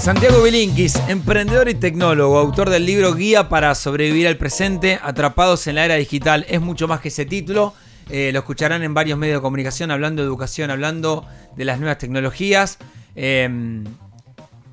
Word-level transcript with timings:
Santiago 0.00 0.42
Bilinkis, 0.42 0.96
emprendedor 1.08 1.68
y 1.68 1.74
tecnólogo, 1.74 2.38
autor 2.38 2.70
del 2.70 2.86
libro 2.86 3.14
Guía 3.14 3.50
para 3.50 3.74
sobrevivir 3.74 4.26
al 4.26 4.38
presente, 4.38 4.98
atrapados 5.02 5.66
en 5.66 5.74
la 5.74 5.84
era 5.84 5.96
digital. 5.96 6.46
Es 6.48 6.62
mucho 6.62 6.88
más 6.88 7.00
que 7.00 7.08
ese 7.08 7.26
título. 7.26 7.74
Eh, 8.08 8.30
lo 8.32 8.38
escucharán 8.38 8.82
en 8.82 8.94
varios 8.94 9.18
medios 9.18 9.36
de 9.36 9.42
comunicación 9.42 9.90
hablando 9.90 10.22
de 10.22 10.26
educación, 10.28 10.70
hablando 10.70 11.26
de 11.54 11.64
las 11.66 11.78
nuevas 11.78 11.98
tecnologías. 11.98 12.78
Eh, 13.14 13.84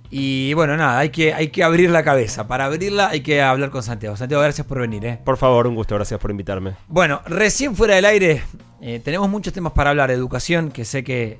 y 0.10 0.54
bueno, 0.54 0.78
nada, 0.78 1.00
hay 1.00 1.10
que, 1.10 1.34
hay 1.34 1.50
que 1.50 1.64
abrir 1.64 1.90
la 1.90 2.04
cabeza. 2.04 2.48
Para 2.48 2.66
abrirla 2.66 3.10
hay 3.10 3.22
que 3.22 3.42
hablar 3.42 3.70
con 3.70 3.84
Santiago. 3.84 4.16
Santiago, 4.16 4.42
gracias 4.42 4.66
por 4.66 4.80
venir. 4.80 5.06
¿eh? 5.06 5.20
Por 5.24 5.38
favor, 5.38 5.68
un 5.68 5.76
gusto, 5.76 5.96
gracias 5.96 6.20
por 6.20 6.32
invitarme. 6.32 6.76
Bueno, 6.88 7.22
recién 7.26 7.76
fuera 7.76 7.96
del 7.96 8.06
aire, 8.06 8.44
eh, 8.82 9.02
tenemos 9.04 9.30
muchos 9.30 9.54
temas 9.54 9.74
para 9.74 9.90
hablar 9.90 10.12
educación, 10.12 10.72
que 10.72 10.86
sé 10.86 11.04
que... 11.04 11.40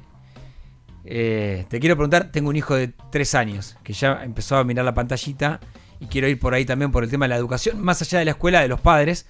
eh, 1.10 1.66
te 1.70 1.80
quiero 1.80 1.96
preguntar, 1.96 2.32
tengo 2.32 2.50
un 2.50 2.58
hijo 2.58 2.76
de 2.76 2.94
tres 3.12 3.34
años, 3.34 3.78
que 3.84 3.94
ya 3.94 4.24
empezó 4.24 4.58
a 4.58 4.64
mirar 4.66 4.84
la 4.84 4.94
pantallita 4.94 5.62
y 6.02 6.08
quiero 6.08 6.28
ir 6.28 6.38
por 6.38 6.54
ahí 6.54 6.66
también 6.66 6.92
por 6.92 7.06
el 7.06 7.10
tema 7.10 7.26
de 7.26 7.30
la 7.30 7.38
educación, 7.38 7.82
más 7.82 8.02
allá 8.02 8.20
de 8.20 8.26
la 8.26 8.32
escuela, 8.32 8.62
de 8.62 8.68
los 8.68 8.82
padres. 8.82 9.26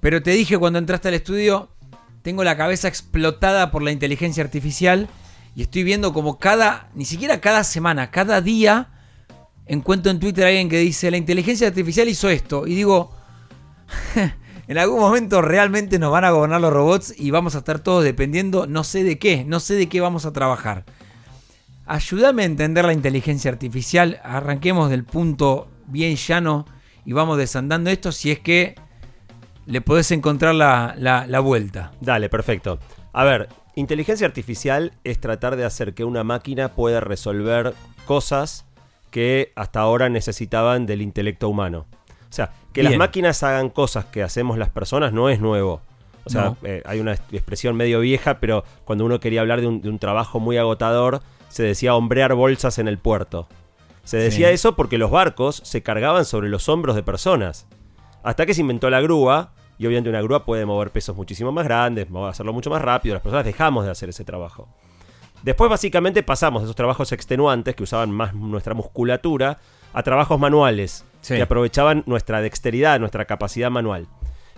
Pero 0.00 0.22
te 0.22 0.32
dije 0.32 0.58
cuando 0.58 0.80
entraste 0.80 1.06
al 1.08 1.14
estudio, 1.14 1.70
tengo 2.22 2.42
la 2.42 2.56
cabeza 2.56 2.88
explotada 2.88 3.70
por 3.70 3.82
la 3.82 3.92
inteligencia 3.92 4.42
artificial 4.42 5.08
y 5.54 5.62
estoy 5.62 5.84
viendo 5.84 6.12
como 6.12 6.40
cada, 6.40 6.90
ni 6.94 7.04
siquiera 7.04 7.40
cada 7.40 7.62
semana, 7.62 8.10
cada 8.10 8.40
día, 8.40 8.88
encuentro 9.66 10.10
en 10.10 10.18
Twitter 10.18 10.44
a 10.44 10.48
alguien 10.48 10.68
que 10.68 10.78
dice, 10.78 11.08
la 11.10 11.18
inteligencia 11.18 11.68
artificial 11.68 12.08
hizo 12.08 12.28
esto. 12.28 12.66
Y 12.66 12.74
digo, 12.74 13.14
en 14.68 14.78
algún 14.78 15.00
momento 15.00 15.42
realmente 15.42 15.98
nos 15.98 16.10
van 16.12 16.24
a 16.24 16.30
gobernar 16.30 16.60
los 16.60 16.72
robots 16.72 17.14
y 17.16 17.30
vamos 17.30 17.54
a 17.54 17.58
estar 17.58 17.78
todos 17.80 18.02
dependiendo, 18.04 18.66
no 18.66 18.82
sé 18.84 19.04
de 19.04 19.18
qué, 19.18 19.44
no 19.44 19.60
sé 19.60 19.74
de 19.74 19.88
qué 19.88 20.00
vamos 20.00 20.26
a 20.26 20.32
trabajar. 20.32 20.84
Ayúdame 21.86 22.42
a 22.42 22.46
entender 22.46 22.84
la 22.84 22.92
inteligencia 22.92 23.50
artificial, 23.50 24.20
arranquemos 24.24 24.90
del 24.90 25.04
punto 25.04 25.68
bien 25.86 26.16
llano 26.16 26.66
y 27.04 27.12
vamos 27.12 27.38
desandando 27.38 27.90
esto 27.90 28.10
si 28.10 28.32
es 28.32 28.40
que 28.40 28.74
le 29.66 29.80
podés 29.80 30.10
encontrar 30.10 30.54
la, 30.54 30.94
la- 30.98 31.26
la 31.26 31.40
vuelta. 31.40 31.92
Dale, 32.00 32.28
perfecto. 32.28 32.80
A 33.12 33.22
ver, 33.24 33.48
inteligencia 33.76 34.26
artificial 34.26 34.92
es 35.04 35.20
tratar 35.20 35.54
de 35.54 35.64
hacer 35.64 35.94
que 35.94 36.04
una 36.04 36.24
máquina 36.24 36.74
pueda 36.74 37.00
resolver 37.00 37.74
cosas 38.04 38.64
que 39.12 39.52
hasta 39.54 39.80
ahora 39.80 40.08
necesitaban 40.08 40.86
del 40.86 41.02
intelecto 41.02 41.48
humano. 41.48 41.86
O 42.30 42.32
sea, 42.36 42.52
que 42.72 42.82
las 42.82 42.96
máquinas 42.96 43.42
hagan 43.42 43.70
cosas 43.70 44.04
que 44.06 44.22
hacemos 44.22 44.58
las 44.58 44.68
personas 44.70 45.12
no 45.12 45.28
es 45.28 45.40
nuevo. 45.40 45.80
O 46.24 46.30
sea, 46.30 46.42
No. 46.44 46.56
eh, 46.64 46.82
hay 46.86 46.98
una 47.00 47.12
expresión 47.12 47.76
medio 47.76 48.00
vieja, 48.00 48.40
pero 48.40 48.64
cuando 48.84 49.04
uno 49.04 49.20
quería 49.20 49.40
hablar 49.40 49.60
de 49.60 49.68
un, 49.68 49.80
de 49.80 49.88
un 49.88 49.98
trabajo 49.98 50.40
muy 50.40 50.56
agotador, 50.58 51.22
se 51.48 51.62
decía 51.62 51.94
hombrear 51.94 52.34
bolsas 52.34 52.78
en 52.78 52.88
el 52.88 52.98
puerto. 52.98 53.46
Se 54.04 54.16
decía 54.18 54.48
Sí. 54.48 54.54
eso 54.54 54.76
porque 54.76 54.98
los 54.98 55.10
barcos 55.10 55.60
se 55.64 55.82
cargaban 55.82 56.24
sobre 56.24 56.48
los 56.48 56.68
hombros 56.68 56.96
de 56.96 57.02
personas. 57.02 57.66
Hasta 58.24 58.44
que 58.44 58.54
se 58.54 58.60
inventó 58.60 58.90
la 58.90 59.00
grúa, 59.00 59.52
y 59.78 59.86
obviamente 59.86 60.10
una 60.10 60.20
grúa 60.20 60.44
puede 60.44 60.66
mover 60.66 60.90
pesos 60.90 61.14
muchísimo 61.16 61.52
más 61.52 61.64
grandes, 61.64 62.08
hacerlo 62.28 62.52
mucho 62.52 62.70
más 62.70 62.82
rápido, 62.82 63.14
las 63.14 63.22
personas 63.22 63.44
dejamos 63.44 63.84
de 63.84 63.90
hacer 63.92 64.08
ese 64.08 64.24
trabajo. 64.24 64.68
Después 65.42 65.70
básicamente 65.70 66.22
pasamos 66.24 66.62
de 66.62 66.66
esos 66.66 66.76
trabajos 66.76 67.12
extenuantes 67.12 67.76
que 67.76 67.84
usaban 67.84 68.10
más 68.10 68.34
nuestra 68.34 68.74
musculatura 68.74 69.58
a 69.92 70.02
trabajos 70.02 70.40
manuales 70.40 71.04
Sí. 71.26 71.34
que 71.34 71.42
aprovechaban 71.42 72.04
nuestra 72.06 72.40
dexteridad, 72.40 73.00
nuestra 73.00 73.24
capacidad 73.24 73.68
manual. 73.68 74.06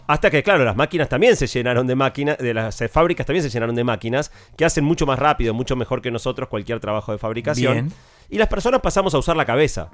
Hasta 0.07 0.31
que, 0.31 0.43
claro, 0.43 0.65
las 0.65 0.77
máquinas 0.77 1.09
también 1.09 1.35
se 1.35 1.47
llenaron 1.47 1.87
de 1.87 1.95
máquinas, 1.95 2.37
de 2.37 2.53
las 2.53 2.79
eh, 2.83 2.89
fábricas 2.89 3.27
también 3.27 3.43
se 3.43 3.49
llenaron 3.49 3.75
de 3.75 3.85
máquinas 3.85 4.31
que 4.57 4.67
hacen 4.67 4.85
mucho 4.85 5.07
más 5.07 5.19
rápido, 5.19 5.55
mucho 5.55 5.77
mejor 5.77 6.03
que 6.03 6.11
nosotros 6.11 6.49
cualquier 6.49 6.79
trabajo 6.79 7.13
de 7.13 7.19
fabricación. 7.19 7.73
Bien. 7.73 7.93
Y 8.29 8.37
las 8.37 8.49
personas 8.49 8.83
pasamos 8.83 9.15
a 9.15 9.19
usar 9.19 9.37
la 9.37 9.47
cabeza. 9.47 9.91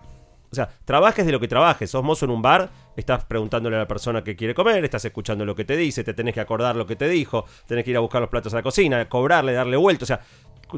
O 0.51 0.55
sea, 0.55 0.69
trabajes 0.85 1.27
de 1.27 1.33
lo 1.33 1.41
que 1.41 1.49
trabajes. 1.49 1.91
Sos 1.91 2.03
mozo 2.03 2.25
en 2.25 2.31
un 2.31 2.43
bar, 2.43 2.71
estás 2.97 3.25
preguntándole 3.25 3.77
a 3.77 3.81
la 3.81 3.89
persona 3.89 4.23
que 4.23 4.35
quiere 4.35 4.55
comer, 4.55 4.85
estás 4.85 5.05
escuchando 5.05 5.45
lo 5.45 5.55
que 5.55 5.65
te 5.65 5.77
dice, 5.77 6.05
te 6.05 6.15
tenés 6.15 6.35
que 6.35 6.41
acordar 6.41 6.77
lo 6.77 6.87
que 6.87 6.97
te 6.97 7.09
dijo, 7.09 7.45
tenés 7.67 7.85
que 7.85 7.91
ir 7.91 7.97
a 7.97 8.01
buscar 8.01 8.21
los 8.21 8.31
platos 8.31 8.53
a 8.53 8.57
la 8.59 8.63
cocina, 8.63 9.09
cobrarle, 9.09 9.53
darle 9.53 9.77
vuelta. 9.77 10.05
O 10.05 10.07
sea, 10.07 10.21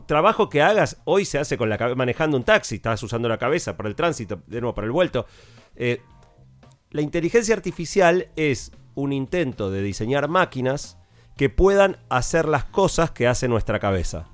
trabajo 0.06 0.49
que 0.49 0.62
hagas 0.62 0.99
hoy 1.05 1.25
se 1.25 1.39
hace 1.39 1.59
con 1.59 1.69
la 1.69 1.77
manejando 1.95 2.37
un 2.39 2.45
taxi, 2.45 2.77
estás 2.77 3.03
usando 3.03 3.29
la 3.29 3.37
cabeza 3.37 3.77
para 3.77 3.91
el 3.91 3.95
tránsito, 3.95 4.41
de 4.47 4.61
nuevo 4.62 4.75
para 4.75 4.87
el 4.87 4.93
vuelto. 4.93 5.27
Eh, 5.76 6.00
la 6.91 7.03
inteligencia 7.03 7.54
artificial 7.54 8.28
es 8.37 8.72
un 8.94 9.12
intento 9.12 9.70
de 9.70 9.82
diseñar 9.82 10.28
máquinas 10.28 10.98
que 11.37 11.50
puedan 11.50 11.98
hacer 12.09 12.48
las 12.48 12.64
cosas 12.64 13.10
que 13.10 13.26
hace 13.28 13.47
nuestra 13.48 13.78
cabeza. 13.78 14.26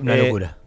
Una 0.00 0.14
Eh, 0.16 0.24
locura. 0.26 0.58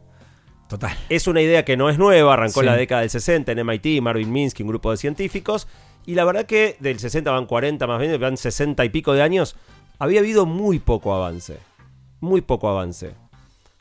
Total. 0.68 0.98
Es 1.08 1.28
una 1.28 1.42
idea 1.42 1.64
que 1.64 1.78
no 1.78 1.90
es 1.90 1.98
nueva, 1.98 2.34
arrancó 2.34 2.60
en 2.60 2.66
Sí. 2.66 2.70
la 2.72 2.76
década 2.76 3.02
del 3.02 3.10
60 3.10 3.54
en 3.54 3.60
MIT, 3.60 4.02
Marvin 4.02 4.30
Minsky, 4.32 4.64
un 4.64 4.70
grupo 4.70 4.92
de 4.92 4.98
científicos, 4.98 5.68
y 6.06 6.16
la 6.16 6.26
verdad 6.26 6.46
que 6.46 6.76
del 6.82 7.00
60 7.00 7.32
van 7.32 7.46
40 7.46 7.88
más 7.88 8.00
bien, 8.02 8.20
van 8.20 8.36
60 8.36 8.84
y 8.84 8.90
pico 8.90 9.14
de 9.14 9.22
años, 9.22 9.56
había 10.00 10.20
habido 10.20 10.46
muy 10.46 10.80
poco 10.80 11.14
avance. 11.16 11.58
Muy 12.20 12.42
poco 12.42 12.68
avance. 12.68 13.14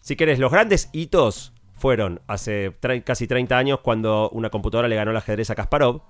Si 0.01 0.15
querés, 0.15 0.39
los 0.39 0.53
grandes 0.53 0.89
hitos 0.93 1.53
fueron 1.77 2.21
hace 2.27 2.75
casi 3.05 3.27
30 3.27 3.57
años 3.57 3.81
cuando 3.81 4.31
una 4.31 4.51
computadora 4.51 4.89
le 4.89 4.97
ganó 4.97 5.11
el 5.11 5.17
ajedrez 5.17 5.51
a 5.51 5.55
Kasparov, 5.55 6.03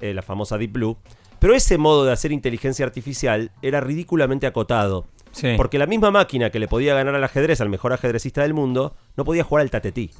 eh, 0.00 0.12
la 0.12 0.22
famosa 0.22 0.58
Deep 0.58 0.72
Blue, 0.72 0.98
pero 1.38 1.54
ese 1.54 1.78
modo 1.78 2.04
de 2.04 2.12
hacer 2.12 2.32
inteligencia 2.32 2.84
artificial 2.84 3.52
era 3.62 3.80
ridículamente 3.80 4.46
acotado. 4.46 5.06
Sí. 5.32 5.54
Porque 5.56 5.78
la 5.78 5.86
misma 5.86 6.10
máquina 6.10 6.50
que 6.50 6.58
le 6.58 6.68
podía 6.68 6.94
ganar 6.94 7.14
al 7.14 7.24
ajedrez, 7.24 7.60
al 7.60 7.68
mejor 7.68 7.92
ajedrecista 7.92 8.42
del 8.42 8.54
mundo, 8.54 8.94
no 9.16 9.24
podía 9.24 9.44
jugar 9.44 9.62
al 9.62 9.70
tatetí. 9.70 10.10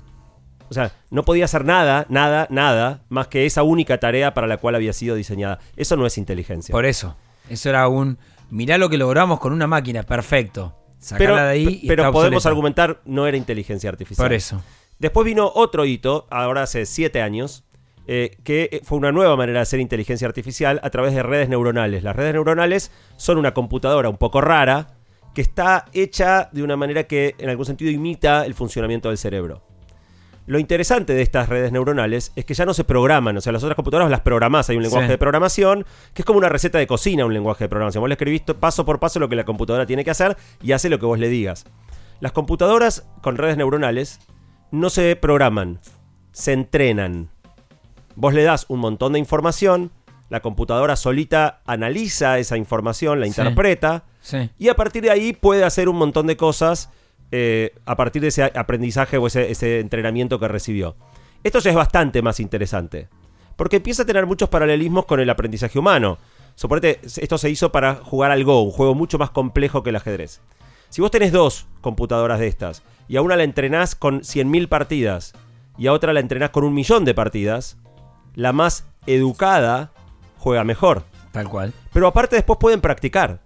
O 0.69 0.75
sea, 0.75 0.93
no 1.11 1.25
podía 1.25 1.45
hacer 1.45 1.65
nada, 1.65 2.07
nada, 2.09 2.47
nada, 2.51 3.03
más 3.09 3.29
que 3.29 3.47
esa 3.47 3.63
única 3.63 3.99
tarea 3.99 4.35
para 4.35 4.47
la 4.47 4.57
cual 4.57 4.75
había 4.75 4.93
sido 4.93 5.15
diseñada. 5.15 5.61
Eso 5.77 5.97
no 5.97 6.07
es 6.07 6.19
inteligencia. 6.19 6.73
Por 6.73 6.87
eso. 6.87 7.17
Eso 7.49 7.69
era 7.69 7.87
un. 7.89 8.19
Mirá 8.51 8.79
lo 8.79 8.89
que 8.89 8.99
logramos 8.99 9.41
con 9.41 9.53
una 9.53 9.67
máquina. 9.67 10.03
Perfecto. 10.03 10.75
Sacala 10.99 11.19
pero 11.19 11.37
de 11.37 11.51
ahí. 11.51 11.81
y 11.83 11.89
pero 11.89 12.05
está 12.05 12.13
podemos 12.13 12.47
argumentar, 12.47 13.01
no 13.05 13.27
era 13.27 13.37
inteligencia 13.37 13.91
artificial. 13.91 14.25
Por 14.25 14.33
eso. 14.33 14.63
Después 14.99 15.25
vino 15.25 15.51
otro 15.55 15.85
hito, 15.85 16.27
ahora 16.31 16.63
hace 16.63 16.87
siete 16.87 17.21
años, 17.21 17.65
eh, 18.07 18.37
que 18.45 18.81
fue 18.85 18.99
una 18.99 19.13
nueva 19.13 19.37
manera 19.37 19.61
de 19.61 19.63
hacer 19.63 19.81
inteligencia 19.81 20.27
artificial 20.29 20.79
a 20.83 20.91
través 20.91 21.15
de 21.15 21.23
redes 21.23 21.49
neuronales. 21.49 22.03
Las 22.03 22.15
redes 22.15 22.35
neuronales 22.35 22.91
son 23.17 23.39
una 23.39 23.55
computadora 23.55 24.09
un 24.09 24.19
poco 24.19 24.41
rara 24.41 24.89
que 25.35 25.41
está 25.41 25.87
hecha 25.93 26.49
de 26.53 26.63
una 26.63 26.77
manera 26.77 27.05
que 27.05 27.35
en 27.39 27.49
algún 27.51 27.67
sentido 27.67 27.91
imita 27.91 28.47
el 28.47 28.55
funcionamiento 28.55 29.09
del 29.09 29.19
cerebro. 29.19 29.63
Lo 30.47 30.59
interesante 30.59 31.15
de 31.15 31.23
estas 31.23 31.49
redes 31.49 31.73
neuronales 31.73 32.31
es 32.37 32.45
que 32.45 32.53
ya 32.53 32.67
no 32.67 32.75
se 32.75 32.85
programan, 32.85 33.35
o 33.39 33.41
sea, 33.41 33.51
las 33.53 33.63
otras 33.63 33.77
computadoras 33.77 34.11
las 34.11 34.21
programás, 34.21 34.69
hay 34.69 34.77
un 34.77 34.83
lenguaje 34.83 35.07
Sí. 35.07 35.13
de 35.13 35.19
programación, 35.19 35.87
que 36.13 36.21
es 36.21 36.27
como 36.27 36.39
una 36.39 36.51
receta 36.51 36.77
de 36.79 36.87
cocina, 36.87 37.25
un 37.25 37.33
lenguaje 37.33 37.65
de 37.65 37.69
programación. 37.71 38.03
Vos 38.03 38.11
le 38.11 38.15
escribís 38.15 38.43
paso 38.61 38.85
por 38.85 39.01
paso 39.01 39.19
lo 39.19 39.31
que 39.31 39.37
la 39.37 39.45
computadora 39.45 39.87
tiene 39.87 40.05
que 40.05 40.11
hacer 40.11 40.37
y 40.63 40.73
hace 40.73 40.91
lo 40.91 40.99
que 40.99 41.07
vos 41.07 41.19
le 41.19 41.31
digas. 41.31 41.65
Las 42.21 42.33
computadoras 42.33 43.07
con 43.23 43.39
redes 43.39 43.57
neuronales 43.57 44.21
no 44.75 44.91
se 44.91 45.17
programan, 45.17 45.79
se 46.33 46.53
entrenan. 46.53 47.29
Vos 48.17 48.35
le 48.35 48.43
das 48.43 48.67
un 48.69 48.81
montón 48.81 49.13
de 49.15 49.19
información, 49.19 49.91
la 50.31 50.41
computadora 50.41 50.97
solita 50.97 51.61
analiza 51.67 52.39
esa 52.39 52.57
información, 52.57 53.21
la 53.21 53.27
Sí. 53.27 53.31
interpreta, 53.41 54.05
Sí. 54.21 54.51
y 54.59 54.69
a 54.69 54.75
partir 54.75 55.03
de 55.03 55.11
ahí 55.11 55.33
puede 55.33 55.65
hacer 55.65 55.89
un 55.89 55.97
montón 55.97 56.27
de 56.27 56.37
cosas 56.37 56.91
eh, 57.37 57.75
a 57.85 57.97
partir 57.97 58.23
de 58.23 58.29
ese 58.29 58.45
aprendizaje 58.45 59.17
o 59.19 59.27
ese, 59.27 59.51
ese 59.51 59.81
entrenamiento 59.81 60.39
que 60.39 60.47
recibió. 60.47 60.95
Esto 61.43 61.59
ya 61.59 61.71
es 61.71 61.77
bastante 61.77 62.23
más 62.23 62.39
interesante, 62.39 63.09
porque 63.57 63.77
empieza 63.77 64.03
a 64.03 64.07
tener 64.07 64.25
muchos 64.27 64.49
paralelismos 64.49 65.05
con 65.07 65.19
el 65.19 65.29
aprendizaje 65.31 65.79
humano. 65.79 66.19
Suponete, 66.55 67.01
esto 67.03 67.37
se 67.39 67.51
hizo 67.51 67.73
para 67.73 67.97
jugar 67.97 68.31
al 68.31 68.45
Go, 68.45 68.63
un 68.63 68.71
juego 68.71 68.95
mucho 68.95 69.19
más 69.19 69.31
complejo 69.31 69.83
que 69.83 69.91
el 69.91 69.97
ajedrez. 69.97 70.41
Si 70.95 71.01
vos 71.01 71.11
tenés 71.11 71.33
dos 71.33 71.67
computadoras 71.81 72.39
de 72.39 72.47
estas, 72.47 72.85
y 73.09 73.17
a 73.17 73.21
una 73.21 73.35
la 73.35 73.43
entrenás 73.43 73.97
con 73.97 74.21
100.000 74.21 74.69
partidas, 74.69 75.33
y 75.77 75.89
a 75.89 75.93
otra 75.93 76.13
la 76.13 76.21
entrenás 76.21 76.51
con 76.51 76.63
un 76.63 76.73
millón 76.73 77.05
de 77.05 77.15
partidas, 77.15 77.79
la 78.37 78.53
más 78.53 78.87
educada 79.05 79.91
juega 80.39 80.63
mejor. 80.63 81.03
Tal 81.33 81.49
cual. 81.49 81.73
Pero 81.93 82.07
aparte 82.07 82.37
después 82.37 82.61
pueden 82.61 82.81
practicar. 82.81 83.41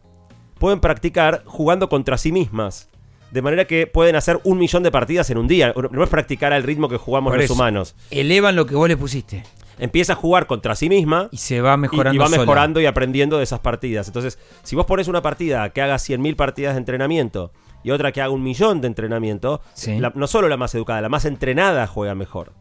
Pueden 0.59 0.81
practicar 0.81 1.43
jugando 1.47 1.89
contra 1.89 2.19
sí 2.19 2.33
mismas. 2.33 2.91
De 3.31 3.41
manera 3.41 3.65
que 3.65 3.87
pueden 3.87 4.17
hacer 4.17 4.39
un 4.45 4.59
millón 4.59 4.83
de 4.83 4.91
partidas 4.91 5.31
en 5.31 5.39
un 5.39 5.49
día. 5.49 5.73
No 5.91 6.05
es 6.05 6.11
practicar 6.11 6.53
al 6.53 6.65
ritmo 6.65 6.91
que 6.91 6.99
jugamos 6.99 7.31
Por 7.31 7.39
los 7.39 7.47
eso. 7.47 7.55
humanos. 7.55 7.97
Elevan 8.11 8.57
lo 8.57 8.67
que 8.67 8.75
vos 8.75 8.89
le 8.91 8.99
pusiste. 8.99 9.43
Empieza 9.79 10.15
a 10.15 10.17
jugar 10.17 10.47
contra 10.47 10.75
sí 10.75 10.89
misma 10.89 11.29
Y 11.31 11.37
se 11.39 11.61
va 11.61 11.77
mejorando. 11.77 12.15
y 12.15 12.19
va 12.19 12.27
sola. 12.27 12.39
mejorando 12.39 12.81
y 12.81 12.87
aprendiendo 12.87 13.39
de 13.39 13.45
esas 13.45 13.61
partidas. 13.61 14.07
Entonces, 14.09 14.39
si 14.63 14.75
vos 14.77 14.87
pones 14.87 15.09
una 15.09 15.23
partida 15.23 15.69
que 15.71 15.83
haga 15.83 15.97
100.000 15.99 16.35
partidas 16.37 16.75
de 16.75 16.79
entrenamiento 16.79 17.53
y 17.85 17.91
otra 17.93 18.11
que 18.13 18.21
haga 18.21 18.31
un 18.33 18.43
millón 18.43 18.81
de 18.81 18.89
entrenamiento, 18.89 19.61
Sí. 19.75 19.99
la- 19.99 20.13
no 20.15 20.27
solo 20.27 20.49
la 20.49 20.57
más 20.57 20.75
educada, 20.75 21.01
la 21.01 21.09
más 21.09 21.25
entrenada 21.25 21.87
juega 21.87 22.15
mejor. 22.15 22.53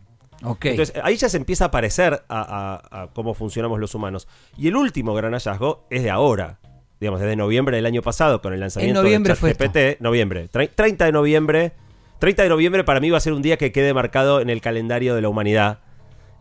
Ok. 0.44 0.66
Entonces, 0.66 0.96
ahí 1.04 1.16
ya 1.16 1.30
se 1.30 1.38
empieza 1.38 1.66
a 1.66 1.72
parecer 1.72 2.24
a, 2.30 2.82
a- 2.92 3.02
a 3.04 3.08
cómo 3.14 3.34
funcionamos 3.34 3.80
los 3.80 3.96
humanos. 3.96 4.28
Y 4.56 4.68
el 4.68 4.76
último 4.76 5.16
gran 5.16 5.34
hallazgo 5.34 5.88
es 5.90 6.04
de 6.04 6.12
ahora. 6.12 6.60
Digamos, 7.00 7.20
desde 7.20 7.36
noviembre 7.36 7.76
del 7.78 7.86
año 7.88 8.02
pasado, 8.04 8.42
con 8.42 8.54
el 8.54 8.60
lanzamiento 8.60 9.02
de 9.04 9.10
ChatGPT. 9.24 10.00
Noviembre. 10.02 10.50
Tre- 10.52 10.70
30 10.74 11.06
de 11.06 11.12
noviembre. 11.12 11.72
30 12.20 12.44
de 12.44 12.50
noviembre 12.50 12.84
para 12.84 13.00
mí 13.00 13.10
va 13.12 13.18
a 13.18 13.22
ser 13.22 13.34
un 13.34 13.42
día 13.44 13.58
que 13.58 13.72
quede 13.72 13.94
marcado 13.94 14.42
en 14.42 14.50
el 14.50 14.62
calendario 14.62 15.14
de 15.16 15.22
la 15.22 15.30
humanidad. 15.30 15.80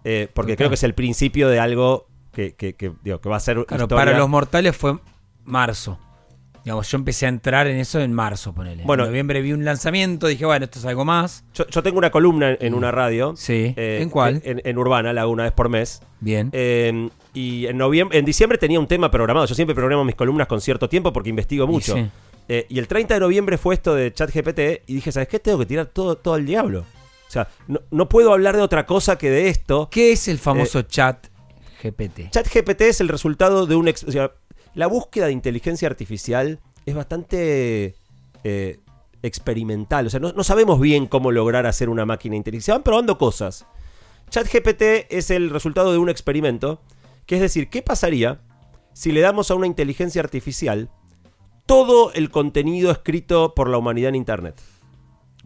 Eh, 0.09 0.29
porque 0.33 0.57
creo 0.57 0.69
que 0.71 0.77
es 0.77 0.83
el 0.85 0.95
principio 0.95 1.49
de 1.49 1.59
algo 1.59 2.07
que, 2.33 2.55
que- 2.55 2.75
que, 2.75 2.93
digo, 3.03 3.21
que 3.21 3.29
va 3.29 3.37
a 3.37 3.41
ser 3.41 3.65
Claro, 3.67 3.85
historia. 3.85 4.05
para 4.05 4.17
los 4.19 4.29
mortales 4.29 4.77
fue 4.77 4.99
marzo. 5.45 5.99
Digamos, 6.65 6.91
yo 6.91 6.97
empecé 6.99 7.27
a 7.27 7.29
entrar 7.29 7.67
en 7.69 7.77
eso 7.77 8.01
en 8.01 8.13
marzo, 8.13 8.53
ponele. 8.53 8.83
Bueno. 8.85 9.05
en 9.05 9.11
noviembre 9.11 9.41
vi 9.41 9.53
un 9.53 9.65
lanzamiento, 9.65 10.27
dije, 10.27 10.45
bueno, 10.45 10.65
esto 10.65 10.79
es 10.81 10.85
algo 10.85 11.05
más. 11.05 11.45
yo, 11.55 11.65
yo 11.69 11.83
tengo 11.83 11.97
una 11.99 12.11
columna 12.11 12.57
en, 12.61 12.75
una 12.75 12.91
radio. 12.91 13.35
Sí. 13.37 13.73
eh, 13.77 14.01
¿En 14.03 14.11
cuál? 14.11 14.43
En, 14.45 14.61
en 14.65 14.79
Urbana, 14.79 15.13
la 15.13 15.23
hago 15.23 15.31
una 15.33 15.45
vez 15.45 15.53
por 15.53 15.69
mes. 15.69 16.03
Bien. 16.21 16.51
Eh, 16.53 17.09
y 17.35 17.67
en 17.67 17.77
noviembre, 17.79 18.19
en 18.19 18.25
diciembre 18.25 18.59
tenía 18.59 18.81
un 18.81 18.89
tema 18.89 19.11
programado. 19.13 19.47
Yo 19.47 19.55
siempre 19.55 19.75
programo 19.77 20.05
mis 20.05 20.17
columnas 20.17 20.49
con 20.49 20.61
cierto 20.61 20.89
tiempo 20.89 21.13
porque 21.13 21.31
investigo 21.31 21.67
mucho. 21.69 21.95
sí. 21.95 22.09
Eh, 22.49 22.65
y 22.69 22.79
el 22.79 22.87
30 22.87 23.15
de 23.15 23.21
noviembre 23.21 23.59
fue 23.59 23.75
esto 23.75 23.95
de 23.95 24.13
ChatGPT 24.13 24.61
y 24.89 24.95
dije, 24.95 25.11
¿sabes 25.11 25.29
qué? 25.29 25.41
Tengo 25.41 25.59
que 25.59 25.67
tirar 25.67 25.87
todo, 25.87 26.17
todo 26.17 26.35
al 26.35 26.47
diablo. 26.47 26.85
O 27.27 27.31
sea, 27.31 27.49
no, 27.67 27.81
no 27.91 28.09
puedo 28.09 28.33
hablar 28.33 28.57
de 28.57 28.63
otra 28.63 28.87
cosa 28.87 29.19
que 29.19 29.31
de 29.31 29.49
esto. 29.49 29.89
¿Qué 29.91 30.13
es 30.13 30.29
el 30.29 30.39
famoso 30.39 30.83
chat 30.83 31.27
GPT? 31.83 32.31
ChatGPT 32.31 32.83
es 32.83 33.01
el 33.01 33.09
resultado 33.09 33.67
de 33.67 33.75
un... 33.75 33.89
ex- 33.89 34.05
o 34.05 34.13
sea, 34.13 34.33
la 34.75 34.87
búsqueda 34.87 35.27
de 35.27 35.33
inteligencia 35.33 35.89
artificial 35.89 36.61
es 36.85 36.95
bastante 36.95 37.97
eh, 38.45 38.79
experimental. 39.23 40.07
O 40.07 40.11
sea, 40.11 40.21
no, 40.21 40.33
no 40.33 40.45
sabemos 40.45 40.81
bien 40.81 41.07
cómo 41.07 41.33
lograr 41.33 41.67
hacer 41.67 41.89
una 41.89 42.07
máquina 42.07 42.37
inteligente. 42.37 42.67
Se 42.67 42.73
van 42.73 42.83
probando 42.83 43.19
cosas. 43.19 43.67
ChatGPT 44.31 44.83
es 45.11 45.31
el 45.31 45.51
resultado 45.51 45.93
de 45.93 45.99
un 45.99 46.09
experimento. 46.09 46.81
Que 47.27 47.35
es 47.35 47.41
decir, 47.41 47.69
¿qué 47.71 47.83
pasaría 47.83 48.41
si 48.93 49.11
le 49.11 49.21
damos 49.21 49.51
a 49.51 49.57
una 49.57 49.67
inteligencia 49.67 50.23
artificial 50.23 50.91
todo 51.67 52.13
el 52.13 52.31
contenido 52.31 52.93
escrito 52.93 53.53
por 53.55 53.69
la 53.69 53.79
humanidad 53.79 54.11
en 54.11 54.15
Internet? 54.15 54.55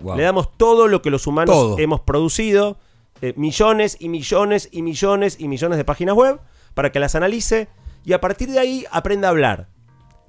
Wow. 0.01 0.17
Le 0.17 0.23
damos 0.23 0.57
todo 0.57 0.89
lo 0.89 1.03
que 1.03 1.11
los 1.11 1.27
humanos 1.27 1.55
Todo. 1.55 1.79
hemos 1.79 2.01
producido, 2.01 2.79
eh, 3.23 3.35
millones 3.37 3.97
y 4.01 4.09
millones 4.09 4.69
y 4.73 4.83
millones 4.83 5.37
y 5.39 5.49
millones 5.49 5.77
de 5.79 5.85
páginas 5.85 6.15
web, 6.15 6.41
para 6.75 6.91
que 6.93 7.01
las 7.01 7.15
analice 7.15 7.69
y 8.05 8.13
a 8.13 8.21
partir 8.21 8.51
de 8.51 8.59
ahí 8.59 8.87
aprenda 8.91 9.29
a 9.29 9.31
hablar. 9.31 9.69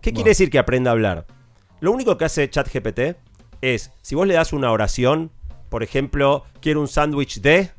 ¿Qué 0.02 0.12
Wow. 0.12 0.16
quiere 0.16 0.30
decir 0.32 0.50
que 0.50 0.60
aprenda 0.60 0.92
a 0.92 0.94
hablar? 0.94 1.26
Lo 1.80 1.92
único 1.92 2.18
que 2.18 2.26
hace 2.26 2.50
ChatGPT 2.50 3.18
es, 3.62 3.92
si 4.02 4.16
vos 4.16 4.28
le 4.28 4.34
das 4.34 4.54
una 4.54 4.72
oración, 4.72 5.32
por 5.70 5.84
ejemplo, 5.84 6.44
quiero 6.60 6.82
un 6.82 6.88
sándwich 6.88 7.42
de, 7.42 7.72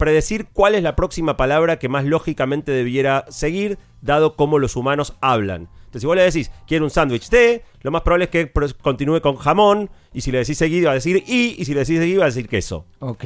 predecir 0.00 0.48
cuál 0.52 0.74
es 0.74 0.82
la 0.82 0.96
próxima 0.96 1.36
palabra 1.36 1.78
que 1.78 1.90
más 1.90 2.06
lógicamente 2.06 2.72
debiera 2.72 3.26
seguir, 3.28 3.78
dado 4.02 4.36
cómo 4.36 4.58
los 4.58 4.76
humanos 4.76 5.14
hablan. 5.20 5.68
Entonces, 5.78 6.02
si 6.02 6.06
vos 6.06 6.16
le 6.16 6.22
decís, 6.22 6.50
quiero 6.66 6.84
un 6.84 6.90
sándwich 6.90 7.28
de, 7.30 7.64
lo 7.82 7.90
más 7.90 8.02
probable 8.02 8.26
es 8.26 8.30
que 8.30 8.52
continúe 8.80 9.20
con 9.20 9.36
jamón, 9.36 9.90
y 10.12 10.20
si 10.20 10.30
le 10.30 10.38
decís 10.38 10.56
seguido 10.58 10.86
va 10.86 10.92
a 10.92 10.94
decir 10.94 11.22
y, 11.26 11.56
y 11.58 11.64
si 11.64 11.74
le 11.74 11.80
decís 11.80 11.98
seguido 11.98 12.20
va 12.20 12.26
a 12.26 12.28
decir 12.28 12.48
queso. 12.48 12.86
Ok. 13.00 13.24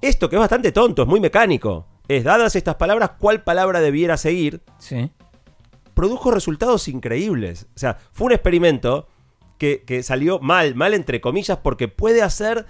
Esto 0.00 0.28
que 0.28 0.36
es 0.36 0.40
bastante 0.40 0.72
tonto, 0.72 1.02
es 1.02 1.08
muy 1.08 1.20
mecánico, 1.20 1.86
es 2.08 2.24
dadas 2.24 2.54
estas 2.56 2.76
palabras, 2.76 3.12
cuál 3.18 3.42
palabra 3.42 3.80
debiera 3.80 4.16
seguir, 4.16 4.60
Sí. 4.78 5.10
produjo 5.94 6.30
resultados 6.30 6.86
increíbles. 6.88 7.66
O 7.74 7.78
sea, 7.78 7.98
fue 8.12 8.26
un 8.26 8.32
experimento 8.32 9.08
que, 9.58 9.82
que 9.84 10.02
salió 10.02 10.38
mal, 10.38 10.74
mal 10.76 10.94
entre 10.94 11.20
comillas, 11.20 11.58
porque 11.58 11.88
puede 11.88 12.22
hacer 12.22 12.66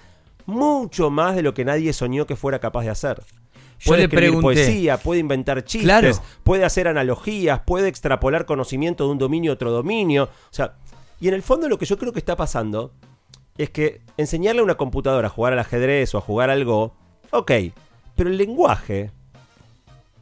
mucho 0.46 1.10
más 1.10 1.36
de 1.36 1.42
lo 1.42 1.52
que 1.52 1.64
nadie 1.66 1.92
soñó 1.92 2.26
que 2.26 2.36
fuera 2.36 2.58
capaz 2.58 2.82
de 2.84 2.90
hacer. 2.90 3.22
Puede 3.86 4.02
escribir 4.04 4.30
pregunté- 4.30 4.40
poesía, 4.42 4.96
puede 4.98 5.20
inventar 5.20 5.64
chistes, 5.64 5.84
Claro. 5.84 6.10
puede 6.42 6.64
hacer 6.64 6.88
analogías, 6.88 7.60
puede 7.60 7.88
extrapolar 7.88 8.44
conocimiento 8.44 9.04
de 9.06 9.12
un 9.12 9.18
dominio 9.18 9.52
a 9.52 9.54
otro 9.54 9.70
dominio. 9.70 10.24
O 10.24 10.28
sea, 10.52 10.74
y 11.20 11.28
en 11.28 11.34
el 11.34 11.42
fondo 11.42 11.68
lo 11.68 11.78
que 11.78 11.86
yo 11.86 11.96
creo 11.98 12.12
que 12.12 12.18
está 12.18 12.36
pasando 12.36 12.92
es 13.56 13.70
que 13.70 14.00
enseñarle 14.16 14.60
a 14.60 14.64
una 14.64 14.76
computadora 14.76 15.26
a 15.28 15.30
jugar 15.30 15.52
al 15.52 15.58
ajedrez 15.60 16.14
o 16.14 16.18
a 16.18 16.20
jugar 16.20 16.50
al 16.50 16.64
Go, 16.64 16.94
ok, 17.30 17.52
pero 18.16 18.30
el 18.30 18.36
lenguaje, 18.36 19.10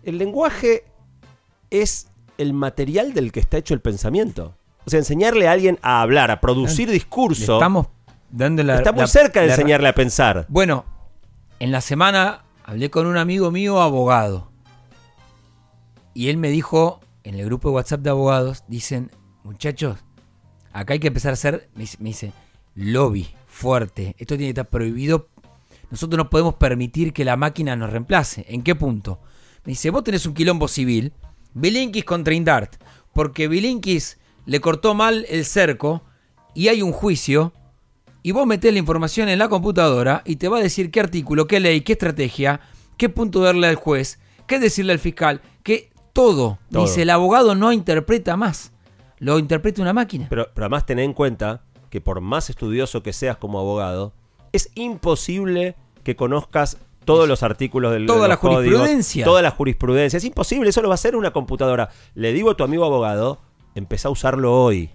el 0.04 0.18
lenguaje 0.18 0.84
es 1.70 2.08
el 2.38 2.52
material 2.52 3.12
del 3.14 3.32
que 3.32 3.40
está 3.40 3.56
hecho 3.58 3.74
el 3.74 3.80
pensamiento. 3.80 4.54
O 4.86 4.90
sea, 4.90 4.98
enseñarle 4.98 5.48
a 5.48 5.52
alguien 5.52 5.78
a 5.82 6.00
hablar, 6.02 6.30
a 6.30 6.40
producir 6.40 6.86
Le 6.88 6.94
discurso, 6.94 7.54
estamos 7.54 7.88
dando 8.30 8.62
la. 8.62 8.76
está 8.76 8.92
muy 8.92 9.00
la- 9.00 9.06
cerca 9.08 9.40
de 9.40 9.48
la- 9.48 9.54
enseñarle 9.54 9.88
a 9.88 9.94
pensar. 9.94 10.46
Bueno, 10.48 10.84
en 11.58 11.72
la 11.72 11.80
semana 11.80 12.44
hablé 12.66 12.90
con 12.90 13.06
un 13.06 13.16
amigo 13.16 13.50
mío 13.52 13.80
abogado. 13.80 14.50
Y 16.12 16.28
él 16.28 16.36
me 16.36 16.50
dijo, 16.50 17.00
en 17.22 17.36
el 17.36 17.46
grupo 17.46 17.68
de 17.68 17.76
WhatsApp 17.76 18.00
de 18.00 18.10
abogados, 18.10 18.64
dicen, 18.66 19.12
muchachos, 19.44 20.00
acá 20.72 20.94
hay 20.94 20.98
que 20.98 21.06
empezar 21.06 21.30
a 21.30 21.34
hacer, 21.34 21.70
me 21.74 21.84
me 22.00 22.08
dice, 22.10 22.32
lobby 22.74 23.28
fuerte. 23.46 24.16
Esto 24.18 24.36
tiene 24.36 24.46
que 24.52 24.60
estar 24.60 24.68
prohibido. 24.68 25.28
Nosotros 25.90 26.18
no 26.18 26.28
podemos 26.28 26.54
permitir 26.56 27.12
que 27.12 27.24
la 27.24 27.36
máquina 27.36 27.76
nos 27.76 27.90
reemplace. 27.90 28.44
¿En 28.48 28.62
qué 28.62 28.74
punto? 28.74 29.20
Me 29.64 29.70
dice, 29.70 29.90
vos 29.90 30.02
tenés 30.02 30.26
un 30.26 30.34
quilombo 30.34 30.66
civil, 30.66 31.12
Bilinkis 31.54 32.04
contra 32.04 32.34
Indart, 32.34 32.82
porque 33.12 33.46
Bilinkis 33.46 34.18
le 34.44 34.60
cortó 34.60 34.94
mal 34.94 35.24
el 35.28 35.44
cerco 35.44 36.02
y 36.54 36.68
hay 36.68 36.82
un 36.82 36.92
juicio 36.92 37.52
y 38.26 38.32
vos 38.32 38.44
metés 38.44 38.72
la 38.72 38.80
información 38.80 39.28
en 39.28 39.38
la 39.38 39.48
computadora 39.48 40.22
y 40.24 40.34
te 40.34 40.48
va 40.48 40.58
a 40.58 40.60
decir 40.60 40.90
qué 40.90 40.98
artículo, 40.98 41.46
qué 41.46 41.60
ley, 41.60 41.82
qué 41.82 41.92
estrategia, 41.92 42.58
qué 42.96 43.08
punto 43.08 43.38
darle 43.38 43.68
al 43.68 43.76
juez, 43.76 44.18
qué 44.48 44.58
decirle 44.58 44.92
al 44.94 44.98
fiscal, 44.98 45.42
que 45.62 45.90
todo. 46.12 46.58
Todo. 46.68 46.82
Dice, 46.82 47.02
el 47.02 47.10
abogado 47.10 47.54
no 47.54 47.70
interpreta 47.70 48.36
más, 48.36 48.72
lo 49.20 49.38
interpreta 49.38 49.80
una 49.80 49.92
máquina. 49.92 50.26
Pero, 50.28 50.48
pero 50.52 50.64
además 50.64 50.86
ten 50.86 50.98
en 50.98 51.12
cuenta 51.12 51.62
que 51.88 52.00
por 52.00 52.20
más 52.20 52.50
estudioso 52.50 53.00
que 53.04 53.12
seas 53.12 53.36
como 53.36 53.60
abogado, 53.60 54.12
es 54.50 54.72
imposible 54.74 55.76
que 56.02 56.16
conozcas 56.16 56.78
todos 57.04 57.28
los 57.28 57.44
artículos 57.44 57.92
del 57.92 58.06
Toda 58.06 58.22
de 58.22 58.28
la 58.30 58.38
códigos, 58.38 58.64
jurisprudencia. 58.64 59.24
toda 59.24 59.40
la 59.40 59.52
jurisprudencia. 59.52 60.16
Es 60.16 60.24
imposible, 60.24 60.70
eso 60.70 60.82
lo 60.82 60.88
va 60.88 60.94
a 60.94 60.96
hacer 60.96 61.14
una 61.14 61.30
computadora. 61.30 61.90
Le 62.16 62.32
digo 62.32 62.50
a 62.50 62.56
tu 62.56 62.64
amigo 62.64 62.84
abogado, 62.84 63.38
empezá 63.76 64.08
a 64.08 64.10
usarlo 64.10 64.52
hoy. 64.52 64.90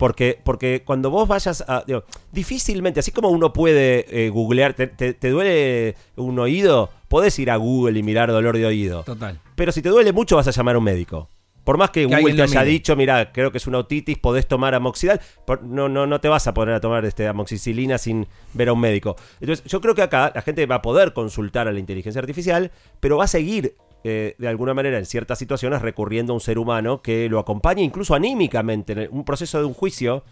Porque, 0.00 0.40
porque 0.42 0.82
cuando 0.82 1.10
vos 1.10 1.28
vayas 1.28 1.62
a. 1.68 1.84
digo, 1.86 2.04
difícilmente, 2.32 3.00
así 3.00 3.12
como 3.12 3.28
uno 3.28 3.52
puede 3.52 4.06
eh, 4.08 4.30
googlear, 4.30 4.72
te, 4.72 4.86
te- 4.86 5.12
te 5.12 5.28
duele 5.28 5.94
un 6.16 6.38
oído, 6.38 6.88
podés 7.06 7.38
ir 7.38 7.50
a 7.50 7.56
Google 7.56 7.98
y 7.98 8.02
mirar 8.02 8.32
dolor 8.32 8.56
de 8.56 8.64
oído. 8.64 9.02
Total. 9.02 9.38
Pero 9.56 9.72
si 9.72 9.82
te 9.82 9.90
duele 9.90 10.12
mucho, 10.12 10.36
vas 10.36 10.48
a 10.48 10.52
llamar 10.52 10.76
a 10.76 10.78
un 10.78 10.84
médico. 10.84 11.28
Por 11.64 11.76
más 11.76 11.90
que, 11.90 12.04
Google 12.04 12.16
alguien 12.16 12.36
te 12.36 12.42
haya 12.44 12.60
mire. 12.60 12.72
dicho, 12.72 12.96
mira, 12.96 13.30
creo 13.30 13.52
que 13.52 13.58
es 13.58 13.66
una 13.66 13.76
otitis, 13.76 14.16
podés 14.16 14.46
tomar 14.48 14.74
amoxidal, 14.74 15.20
no, 15.62 15.90
no, 15.90 16.06
no 16.06 16.18
te 16.18 16.28
vas 16.28 16.46
a 16.46 16.54
poner 16.54 16.74
a 16.74 16.80
tomar 16.80 17.04
este, 17.04 17.28
amoxicilina 17.28 17.98
sin 17.98 18.26
ver 18.54 18.70
a 18.70 18.72
un 18.72 18.80
médico. 18.80 19.16
Entonces, 19.38 19.66
yo 19.70 19.82
creo 19.82 19.94
que 19.94 20.00
acá 20.00 20.32
la 20.34 20.40
gente 20.40 20.64
va 20.64 20.76
a 20.76 20.82
poder 20.82 21.12
consultar 21.12 21.68
a 21.68 21.72
la 21.72 21.78
inteligencia 21.78 22.18
artificial, 22.20 22.70
pero 23.00 23.18
va 23.18 23.24
a 23.24 23.28
seguir, 23.28 23.76
eh, 24.04 24.34
de 24.38 24.48
alguna 24.48 24.72
manera, 24.74 24.98
en 24.98 25.06
ciertas 25.06 25.38
situaciones, 25.38 25.82
recurriendo 25.82 26.32
a 26.32 26.34
un 26.34 26.40
ser 26.40 26.58
humano 26.58 27.02
que 27.02 27.28
lo 27.28 27.38
acompañe 27.38 27.82
incluso 27.82 28.14
anímicamente. 28.14 28.92
En 28.92 29.08
un 29.10 29.24
proceso 29.24 29.58
de 29.58 29.64
un 29.66 29.74
juicio 29.74 30.24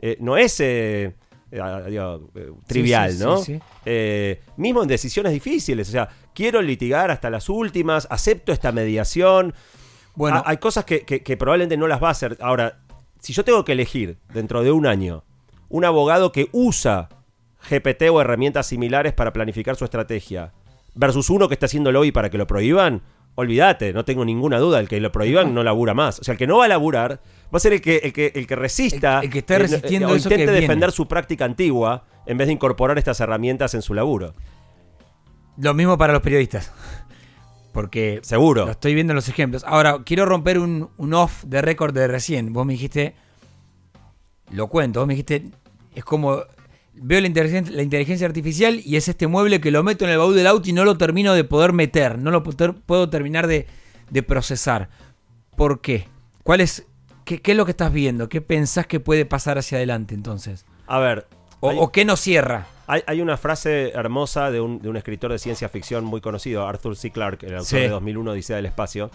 eh, 0.00 0.16
no 0.20 0.36
es 0.36 0.60
eh, 0.60 1.14
digo, 1.50 2.30
eh, 2.34 2.50
trivial, 2.66 3.12
Sí, 3.12 3.16
sí, 3.18 3.24
¿no? 3.24 3.36
sí, 3.38 3.60
sí. 3.84 4.40
Mismo 4.56 4.82
en 4.82 4.88
decisiones 4.88 5.32
difíciles, 5.32 5.88
o 5.88 5.92
sea, 5.92 6.08
quiero 6.34 6.60
litigar 6.60 7.10
hasta 7.10 7.30
las 7.30 7.48
últimas, 7.48 8.06
acepto 8.10 8.52
esta 8.52 8.72
mediación. 8.72 9.54
Bueno, 10.16 10.38
Ah, 10.38 10.44
hay 10.50 10.56
cosas 10.58 10.84
que, 10.84 11.00
que- 11.04 11.22
que 11.22 11.36
probablemente 11.36 11.76
no 11.76 11.86
las 11.86 12.02
va 12.02 12.08
a 12.08 12.12
hacer. 12.12 12.36
Ahora, 12.40 12.80
si 13.20 13.32
yo 13.32 13.44
tengo 13.44 13.64
que 13.64 13.72
elegir 13.72 14.18
dentro 14.32 14.62
de 14.62 14.70
un 14.72 14.86
año 14.86 15.24
un 15.70 15.84
abogado 15.84 16.30
que 16.30 16.48
usa 16.52 17.08
GPT 17.70 18.10
o 18.10 18.20
herramientas 18.20 18.66
similares 18.66 19.12
para 19.14 19.32
planificar 19.32 19.74
su 19.76 19.84
estrategia 19.84 20.52
versus 20.94 21.30
uno 21.30 21.48
que 21.48 21.54
está 21.54 21.66
haciéndolo 21.66 22.00
hoy 22.00 22.12
para 22.12 22.30
que 22.30 22.38
lo 22.38 22.46
prohíban, 22.46 23.02
olvídate, 23.36 23.92
no 23.92 24.04
tengo 24.04 24.24
ninguna 24.24 24.58
duda, 24.58 24.80
el 24.80 24.88
que 24.88 25.00
lo 25.00 25.10
prohíban 25.12 25.54
no 25.54 25.62
labura 25.62 25.94
más. 25.94 26.20
O 26.20 26.24
sea, 26.24 26.32
el 26.32 26.38
que 26.38 26.46
no 26.46 26.58
va 26.58 26.66
a 26.66 26.68
laburar 26.68 27.20
va 27.52 27.56
a 27.56 27.60
ser 27.60 27.72
el 27.72 27.80
que, 27.80 27.96
el 27.98 28.12
que, 28.12 28.32
el 28.34 28.46
que 28.46 28.56
resista, 28.56 29.18
El- 29.18 29.24
el 29.26 29.30
que 29.30 29.38
esté 29.40 29.54
eh, 29.54 29.58
resistiendo 29.58 30.08
o 30.08 30.14
eso 30.14 30.28
que 30.28 30.34
intente 30.36 30.52
viene. 30.52 30.60
defender 30.66 30.92
su 30.92 31.06
práctica 31.08 31.44
antigua 31.44 32.04
en 32.26 32.38
vez 32.38 32.46
de 32.46 32.52
incorporar 32.52 32.96
estas 32.98 33.20
herramientas 33.20 33.74
en 33.74 33.82
su 33.82 33.92
laburo. 33.94 34.34
lo 35.56 35.74
mismo 35.74 35.96
para 35.98 36.12
los 36.12 36.22
periodistas. 36.22 36.72
Porque 37.72 38.20
Seguro. 38.22 38.66
Lo 38.66 38.70
estoy 38.70 38.94
viendo 38.94 39.12
en 39.12 39.16
los 39.16 39.28
ejemplos. 39.28 39.64
Ahora, 39.66 39.98
quiero 40.04 40.24
romper 40.26 40.58
un, 40.60 40.90
un 40.96 41.14
off 41.14 41.42
de 41.44 41.60
récord 41.60 41.92
de 41.92 42.06
recién. 42.06 42.52
Vos 42.52 42.64
me 42.64 42.74
dijiste, 42.74 43.16
lo 44.50 44.68
cuento, 44.68 45.00
vos 45.00 45.08
me 45.08 45.14
dijiste, 45.14 45.50
es 45.94 46.04
como, 46.04 46.42
veo 46.96 47.20
la 47.20 47.26
inteligencia, 47.26 47.74
la 47.74 47.82
inteligencia 47.82 48.26
artificial 48.26 48.80
y 48.84 48.96
es 48.96 49.08
este 49.08 49.26
mueble 49.26 49.60
que 49.60 49.70
lo 49.70 49.82
meto 49.82 50.04
en 50.04 50.10
el 50.12 50.18
baúl 50.18 50.34
del 50.34 50.46
auto 50.46 50.68
y 50.68 50.72
no 50.72 50.84
lo 50.84 50.96
termino 50.96 51.34
de 51.34 51.44
poder 51.44 51.72
meter, 51.72 52.18
no 52.18 52.30
lo 52.30 52.42
puedo, 52.42 53.08
terminar 53.10 53.46
de, 53.46 53.66
de 54.10 54.22
procesar. 54.22 54.88
¿Por 55.56 55.80
qué? 55.80 56.06
¿Cuál 56.42 56.60
es, 56.60 56.86
qué, 57.24 57.40
qué 57.40 57.52
es 57.52 57.56
lo 57.56 57.64
que 57.64 57.70
estás 57.72 57.92
viendo? 57.92 58.28
¿Qué 58.28 58.40
pensás 58.40 58.86
que 58.86 59.00
puede 59.00 59.24
pasar 59.26 59.58
hacia 59.58 59.78
adelante 59.78 60.14
entonces? 60.14 60.64
A 60.86 60.98
ver, 60.98 61.26
¿O, 61.60 61.70
hay- 61.70 61.76
o 61.80 61.90
qué 61.92 62.04
no 62.04 62.16
cierra? 62.16 62.66
Hay, 62.86 63.02
hay 63.06 63.22
una 63.22 63.36
frase 63.38 63.90
hermosa 63.92 64.50
de 64.50 64.60
un, 64.60 64.82
de 64.82 64.90
un 64.90 64.96
escritor 64.98 65.32
de 65.32 65.38
ciencia 65.38 65.70
ficción 65.70 66.04
muy 66.04 66.20
conocido, 66.20 66.66
Arthur 66.66 66.96
C. 66.96 67.10
Clarke, 67.10 67.44
el 67.46 67.52
autor 67.54 67.66
Sí. 67.66 67.76
de 67.76 67.88
2001 67.88 68.32
Odisea 68.32 68.56
del 68.56 68.66
Espacio. 68.66 69.10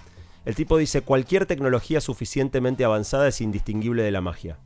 El 0.45 0.55
tipo 0.55 0.77
dice, 0.77 1.01
cualquier 1.01 1.45
tecnología 1.45 2.01
suficientemente 2.01 2.83
avanzada 2.83 3.27
es 3.27 3.41
indistinguible 3.41 4.01
de 4.01 4.09
la 4.11 4.21
magia. 4.21 4.57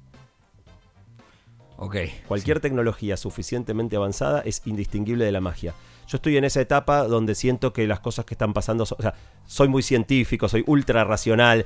Ok. 1.84 1.98
Cualquier 2.28 2.62
tecnología 2.62 3.18
suficientemente 3.18 3.98
avanzada 3.98 4.42
es 4.46 4.62
indistinguible 4.66 5.26
de 5.26 5.32
la 5.34 5.42
magia. 5.42 5.74
Yo 6.08 6.16
estoy 6.18 6.38
en 6.38 6.46
esa 6.46 6.62
etapa 6.62 7.04
donde 7.04 7.36
siento 7.36 7.74
que 7.74 7.88
las 7.88 8.00
cosas 8.00 8.24
que 8.26 8.34
están 8.34 8.54
pasando, 8.54 8.84
o 8.84 8.86
sea, 9.02 9.14
soy 9.46 9.68
muy 9.68 9.84
científico, 9.84 10.48
soy 10.48 10.64
ultra 10.68 11.04
racional, 11.04 11.66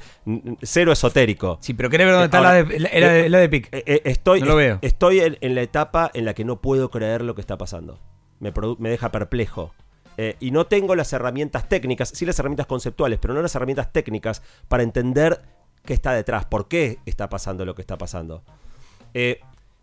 cero 0.63 0.91
esotérico. 0.91 1.59
Sí, 1.61 1.73
pero 1.75 1.89
querés 1.89 2.07
ver 2.07 2.15
dónde 2.15 2.25
Eh, 2.25 2.27
está 2.27 2.37
ahora, 2.39 2.49
la 2.53 2.63
de, 2.63 2.79
la, 2.79 2.89
la 2.99 3.13
de, 3.13 3.29
la 3.29 3.37
de 3.39 3.49
Pic. 3.49 3.69
Eh, 3.71 3.83
eh, 3.85 4.01
estoy 4.05 4.39
No 4.39 4.47
lo 4.47 4.55
veo. 4.55 4.79
estoy 4.81 5.19
en, 5.19 5.37
en 5.41 5.53
la 5.55 5.61
etapa 5.61 6.09
en 6.13 6.25
la 6.25 6.33
que 6.33 6.45
no 6.45 6.61
puedo 6.61 6.89
creer 6.89 7.21
lo 7.23 7.35
que 7.35 7.41
está 7.41 7.57
pasando. 7.57 7.99
Me, 8.39 8.51
deja 8.89 9.11
perplejo. 9.11 9.73
Eh, 10.17 10.35
y 10.39 10.49
no 10.49 10.65
tengo 10.65 10.95
las 10.95 11.13
herramientas 11.13 11.69
técnicas, 11.69 12.09
sí 12.09 12.25
las 12.25 12.39
herramientas 12.39 12.65
conceptuales, 12.65 13.19
pero 13.19 13.35
no 13.35 13.41
las 13.43 13.53
herramientas 13.55 13.91
técnicas 13.93 14.41
para 14.67 14.81
entender 14.81 15.41
qué 15.85 15.93
está 15.93 16.11
detrás, 16.13 16.45
por 16.45 16.67
qué 16.67 16.97
está 17.05 17.29
pasando 17.29 17.65
lo 17.65 17.75
que 17.75 17.81
está 17.81 17.97
pasando. 17.97 18.43
Eh, 19.13 19.39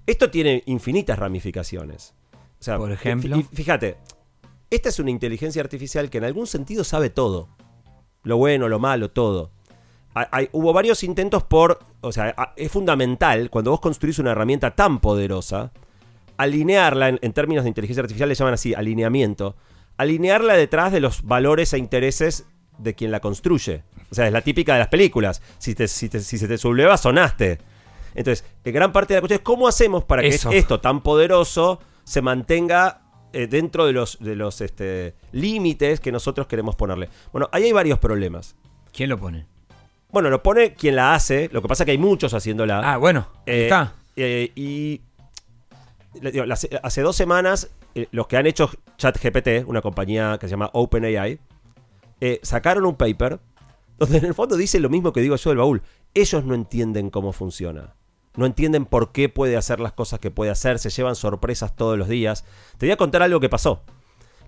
esto 0.07 0.31
tiene 0.31 0.63
infinitas 0.67 1.19
ramificaciones. 1.19 2.15
O 2.61 2.63
sea, 2.65 2.79
Por 2.79 2.93
ejemplo. 2.93 3.37
y- 3.37 3.43
fíjate, 3.43 3.97
esta 4.71 4.89
es 4.89 4.99
una 4.99 5.11
inteligencia 5.11 5.63
artificial 5.63 6.11
que 6.11 6.19
en 6.19 6.25
algún 6.25 6.47
sentido 6.47 6.85
sabe 6.85 7.11
todo. 7.11 7.49
Lo 8.23 8.37
bueno, 8.39 8.69
lo 8.69 8.79
malo, 8.79 9.11
todo. 9.11 9.51
Hay- 10.15 10.27
hay- 10.31 10.49
hubo 10.53 10.73
varios 10.73 11.03
intentos 11.05 11.43
por. 11.43 11.81
O 12.01 12.13
sea, 12.13 12.35
es 12.57 12.71
fundamental 12.71 13.51
cuando 13.51 13.71
vos 13.71 13.81
construís 13.81 14.19
una 14.19 14.31
herramienta 14.33 14.71
tan 14.75 15.01
poderosa, 15.01 15.73
alinearla, 16.37 17.09
en, 17.11 17.19
en 17.23 17.33
términos 17.33 17.65
de 17.65 17.69
inteligencia 17.69 18.03
artificial 18.03 18.29
le 18.29 18.35
llaman 18.35 18.55
así, 18.55 18.75
alineamiento, 18.75 19.57
alinearla 19.97 20.55
detrás 20.55 20.93
de 20.93 21.01
los 21.01 21.23
valores 21.23 21.73
e 21.73 21.79
intereses 21.79 22.47
de 22.79 22.95
quien 22.95 23.11
la 23.11 23.21
construye. 23.21 23.83
O 24.11 24.15
sea, 24.15 24.27
es 24.27 24.33
la 24.33 24.41
típica 24.43 24.73
de 24.75 24.81
las 24.81 24.89
películas. 24.89 25.43
Si, 25.59 25.75
te- 25.75 25.89
si 25.89 26.09
te- 26.09 26.21
si 26.21 26.39
se 26.39 26.49
te 26.49 26.59
subleva, 26.59 26.97
sonaste. 26.97 27.59
Entonces, 28.15 28.45
gran 28.65 28.93
parte 28.93 29.15
de 29.15 29.19
la 29.19 29.21
cuestión 29.23 29.39
es 29.41 29.45
cómo 29.45 29.67
hacemos 29.69 30.05
para 30.05 30.23
que 30.23 30.29
Eso. 30.29 30.51
esto 30.53 30.81
tan 30.81 31.03
poderoso 31.03 31.81
se 32.05 32.23
mantenga 32.23 33.03
eh, 33.33 33.47
dentro 33.49 33.87
de 33.87 33.93
los, 33.93 34.19
de 34.21 34.37
los 34.37 34.61
este, 34.61 35.15
límites 35.33 35.99
que 36.01 36.13
nosotros 36.13 36.47
queremos 36.47 36.77
ponerle. 36.77 37.09
Bueno, 37.33 37.49
ahí 37.53 37.65
hay 37.65 37.73
varios 37.73 37.99
problemas. 37.99 38.55
¿Quién 38.93 39.11
lo 39.11 39.19
pone? 39.19 39.47
Bueno, 40.13 40.31
lo 40.31 40.43
pone 40.45 40.75
quien 40.75 40.95
la 40.95 41.15
hace, 41.15 41.49
lo 41.53 41.61
que 41.61 41.67
pasa 41.67 41.83
es 41.83 41.87
que 41.87 41.91
hay 41.93 41.99
muchos 41.99 42.33
haciéndola. 42.35 42.81
Ah, 42.85 42.97
bueno. 42.99 43.27
Eh, 43.47 43.65
está. 43.65 43.95
eh, 44.15 44.53
y 44.55 45.01
le 46.21 46.31
digo, 46.31 46.45
las- 46.47 46.69
hace 46.85 47.01
dos 47.03 47.17
semanas, 47.17 47.71
eh, 47.97 48.07
los 48.13 48.29
que 48.29 48.37
han 48.37 48.47
hecho 48.47 48.71
ChatGPT, 48.97 49.65
una 49.67 49.81
compañía 49.83 50.39
que 50.39 50.47
se 50.47 50.53
llama 50.53 50.71
OpenAI, 50.73 51.41
sacaron 52.43 52.87
un 52.87 52.95
paper 52.95 53.39
donde 53.99 54.19
en 54.19 54.25
el 54.27 54.35
fondo 54.35 54.57
dice 54.57 54.81
lo 54.81 54.89
mismo 54.89 55.13
que 55.13 55.21
digo 55.21 55.37
yo 55.37 55.51
del 55.51 55.59
baúl. 55.59 55.83
Ellos 56.15 56.45
no 56.45 56.55
entienden 56.55 57.11
cómo 57.11 57.33
funciona. 57.33 57.95
No 58.37 58.47
entienden 58.47 58.85
por 58.85 59.13
qué 59.13 59.29
puede 59.29 59.57
hacer 59.57 59.79
las 59.81 59.93
cosas 59.93 60.19
que 60.21 60.31
puede 60.31 60.51
hacer. 60.51 60.79
Se 60.79 60.91
llevan 60.91 61.15
sorpresas 61.15 61.77
todos 61.77 61.97
los 61.99 62.09
días. 62.09 62.45
Te 62.79 62.87
voy 62.87 62.93
a 62.93 62.97
contar 62.97 63.23
algo 63.23 63.39
que 63.41 63.49
pasó. 63.49 63.83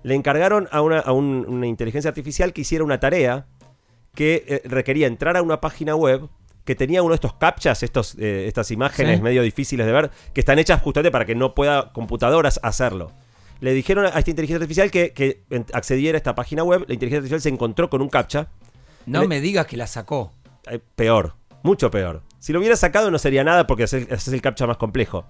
Le 0.02 0.14
encargaron 0.14 0.68
a 0.72 0.82
una, 0.82 0.98
a 1.00 1.12
un- 1.12 1.44
una 1.48 1.66
inteligencia 1.66 2.08
artificial 2.08 2.52
que 2.52 2.62
hiciera 2.62 2.84
una 2.84 2.98
tarea 3.00 3.46
que 4.14 4.44
eh, 4.48 4.62
requería 4.64 5.06
entrar 5.06 5.36
a 5.36 5.42
una 5.42 5.60
página 5.60 5.94
web 5.94 6.28
que 6.64 6.74
tenía 6.74 7.02
uno 7.02 7.10
de 7.10 7.16
estos 7.16 7.34
captchas, 7.34 7.82
estos, 7.84 8.16
eh, 8.18 8.46
estas 8.48 8.70
imágenes 8.72 9.18
Sí. 9.18 9.22
medio 9.22 9.42
difíciles 9.42 9.86
de 9.86 9.92
ver, 9.92 10.10
que 10.32 10.40
están 10.40 10.58
hechas 10.58 10.82
justamente 10.82 11.12
para 11.12 11.24
que 11.24 11.34
no 11.36 11.54
pueda 11.54 11.92
computadoras 11.92 12.58
hacerlo. 12.64 13.12
Le 13.60 13.72
dijeron 13.72 14.04
a 14.06 14.08
esta 14.18 14.30
inteligencia 14.30 14.56
artificial 14.56 14.90
que, 14.90 15.12
que 15.12 15.44
accediera 15.72 16.16
a 16.16 16.18
esta 16.18 16.34
página 16.34 16.64
web. 16.64 16.84
La 16.88 16.94
inteligencia 16.94 17.18
artificial 17.18 17.40
se 17.40 17.48
encontró 17.50 17.88
con 17.88 18.02
un 18.02 18.08
captcha. 18.08 18.48
No 19.06 19.20
le- 19.22 19.28
me 19.28 19.40
digas 19.40 19.66
que 19.66 19.76
la 19.76 19.86
sacó. 19.86 20.32
Eh, 20.68 20.80
peor, 20.96 21.34
mucho 21.62 21.90
peor. 21.90 22.22
Si 22.38 22.52
lo 22.52 22.58
hubiera 22.58 22.76
sacado 22.76 23.10
no 23.10 23.18
sería 23.18 23.44
nada 23.44 23.66
porque 23.66 23.84
ese, 23.84 24.06
es 24.10 24.28
el 24.28 24.40
captcha 24.42 24.66
más 24.66 24.76
complejo. 24.76 25.24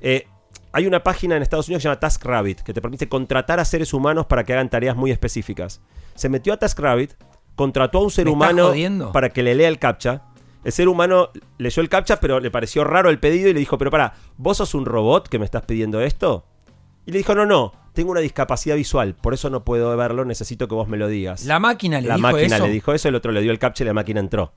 Eh, 0.00 0.26
hay 0.72 0.86
una 0.86 1.02
página 1.02 1.36
en 1.36 1.42
Estados 1.42 1.68
Unidos 1.68 1.80
que 1.80 1.82
se 1.82 1.88
llama 1.88 2.00
TaskRabbit 2.00 2.60
que 2.60 2.72
te 2.72 2.80
permite 2.80 3.08
contratar 3.08 3.60
a 3.60 3.64
seres 3.64 3.92
humanos 3.92 4.26
para 4.26 4.44
que 4.44 4.52
hagan 4.52 4.68
tareas 4.68 4.96
muy 4.96 5.10
específicas. 5.10 5.80
Se 6.14 6.28
metió 6.28 6.52
a 6.52 6.56
TaskRabbit, 6.56 7.12
contrató 7.54 7.98
a 7.98 8.02
un 8.02 8.10
ser 8.10 8.24
¿Me 8.26 8.32
estás 8.32 8.50
humano 8.50 8.68
jodiendo? 8.68 9.12
para 9.12 9.30
que 9.30 9.42
le 9.42 9.54
lea 9.54 9.68
el 9.68 9.78
captcha. 9.78 10.22
El 10.64 10.72
ser 10.72 10.88
humano 10.88 11.30
leyó 11.58 11.80
el 11.80 11.88
captcha, 11.88 12.18
pero 12.20 12.40
le 12.40 12.50
pareció 12.50 12.84
raro 12.84 13.10
el 13.10 13.20
pedido 13.20 13.48
y 13.48 13.52
le 13.54 13.60
dijo, 13.60 13.78
pero 13.78 13.90
para, 13.90 14.14
¿vos 14.36 14.56
sos 14.58 14.74
un 14.74 14.84
robot 14.84 15.28
que 15.28 15.38
me 15.38 15.44
estás 15.44 15.62
pidiendo 15.62 16.00
esto? 16.00 16.44
Y 17.06 17.12
le 17.12 17.18
dijo, 17.18 17.34
no, 17.34 17.46
no, 17.46 17.72
tengo 17.94 18.10
una 18.10 18.20
discapacidad 18.20 18.76
visual, 18.76 19.14
por 19.14 19.32
eso 19.34 19.48
no 19.50 19.64
puedo 19.64 19.96
verlo, 19.96 20.24
necesito 20.24 20.68
que 20.68 20.74
vos 20.74 20.88
me 20.88 20.96
lo 20.98 21.08
digas. 21.08 21.44
La 21.46 21.58
máquina 21.58 22.00
le 22.00 22.08
La 22.08 22.16
dijo 22.16 22.28
máquina 22.28 22.56
eso. 22.56 22.66
le 22.66 22.72
dijo 22.72 22.92
eso, 22.92 23.08
el 23.08 23.14
otro 23.14 23.32
le 23.32 23.40
dio 23.40 23.50
el 23.52 23.58
captcha 23.58 23.84
y 23.84 23.86
la 23.86 23.94
máquina 23.94 24.20
entró. 24.20 24.52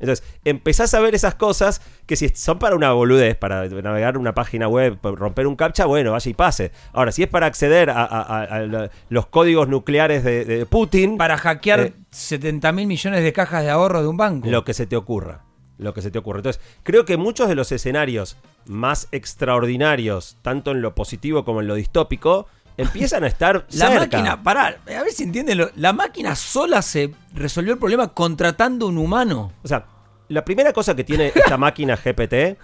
Entonces, 0.00 0.24
empezás 0.44 0.92
a 0.94 1.00
ver 1.00 1.14
esas 1.14 1.34
cosas 1.34 1.82
que 2.06 2.16
si 2.16 2.28
son 2.30 2.58
para 2.58 2.74
una 2.74 2.92
boludez, 2.92 3.36
para 3.36 3.68
navegar 3.68 4.18
una 4.18 4.34
página 4.34 4.66
web, 4.66 4.98
romper 5.02 5.46
un 5.46 5.56
captcha, 5.56 5.86
bueno, 5.86 6.12
vaya 6.12 6.30
y 6.30 6.34
pase. 6.34 6.72
Ahora, 6.92 7.12
si 7.12 7.22
es 7.22 7.28
para 7.28 7.46
acceder 7.46 7.90
a, 7.90 8.90
los 9.08 9.26
códigos 9.26 9.68
nucleares 9.68 10.24
de, 10.24 10.44
de 10.44 10.66
Putin, 10.66 11.16
Para 11.16 11.36
hackear 11.36 11.80
Eh, 11.80 11.92
70 12.10 12.72
mil 12.72 12.86
millones 12.86 13.22
de 13.22 13.32
cajas 13.32 13.62
de 13.62 13.70
ahorro 13.70 14.02
de 14.02 14.08
un 14.08 14.16
banco. 14.16 14.48
lo 14.48 14.64
que 14.64 14.74
se 14.74 14.86
te 14.86 14.96
ocurra. 14.96 15.44
Lo 15.78 15.94
que 15.94 16.02
se 16.02 16.10
te 16.10 16.18
ocurra. 16.18 16.40
Entonces, 16.40 16.60
creo 16.82 17.04
que 17.04 17.16
muchos 17.16 17.48
de 17.48 17.54
los 17.54 17.72
escenarios 17.72 18.36
más 18.66 19.08
extraordinarios, 19.12 20.36
tanto 20.42 20.72
en 20.72 20.82
lo 20.82 20.94
positivo 20.94 21.44
como 21.44 21.60
en 21.62 21.68
lo 21.68 21.74
distópico, 21.74 22.46
empiezan 22.82 23.24
a 23.24 23.26
estar 23.26 23.66
La 23.72 23.86
cerca. 23.88 24.00
máquina, 24.18 24.42
pará, 24.42 24.76
a 24.86 25.02
ver 25.02 25.12
si 25.12 25.24
entienden. 25.24 25.58
lo- 25.58 25.70
La 25.76 25.92
máquina 25.92 26.34
sola 26.36 26.82
se 26.82 27.12
resolvió 27.34 27.72
el 27.72 27.78
problema 27.78 28.08
contratando 28.14 28.86
un 28.86 28.98
humano. 28.98 29.52
O 29.62 29.68
sea, 29.68 29.86
la 30.28 30.44
primera 30.44 30.72
cosa 30.72 30.94
que 30.94 31.04
tiene 31.04 31.32
esta 31.34 31.56
máquina 31.58 31.96
GPT 31.96 32.56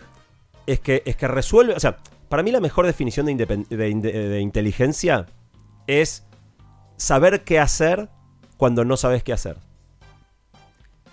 es 0.67 0.81
que, 0.81 1.03
es 1.05 1.17
que 1.17 1.29
resuelve. 1.29 1.75
O 1.75 1.81
sea, 1.81 1.97
para 2.29 2.43
mí 2.43 2.51
la 2.51 2.61
mejor 2.61 2.87
definición 2.87 3.27
de, 3.27 3.47
de 3.71 4.41
inteligencia 4.41 5.27
es 5.87 6.25
saber 6.97 7.45
qué 7.45 7.61
hacer 7.61 8.09
cuando 8.57 8.85
no 8.85 8.97
sabes 8.97 9.23
qué 9.23 9.33
hacer. 9.33 9.57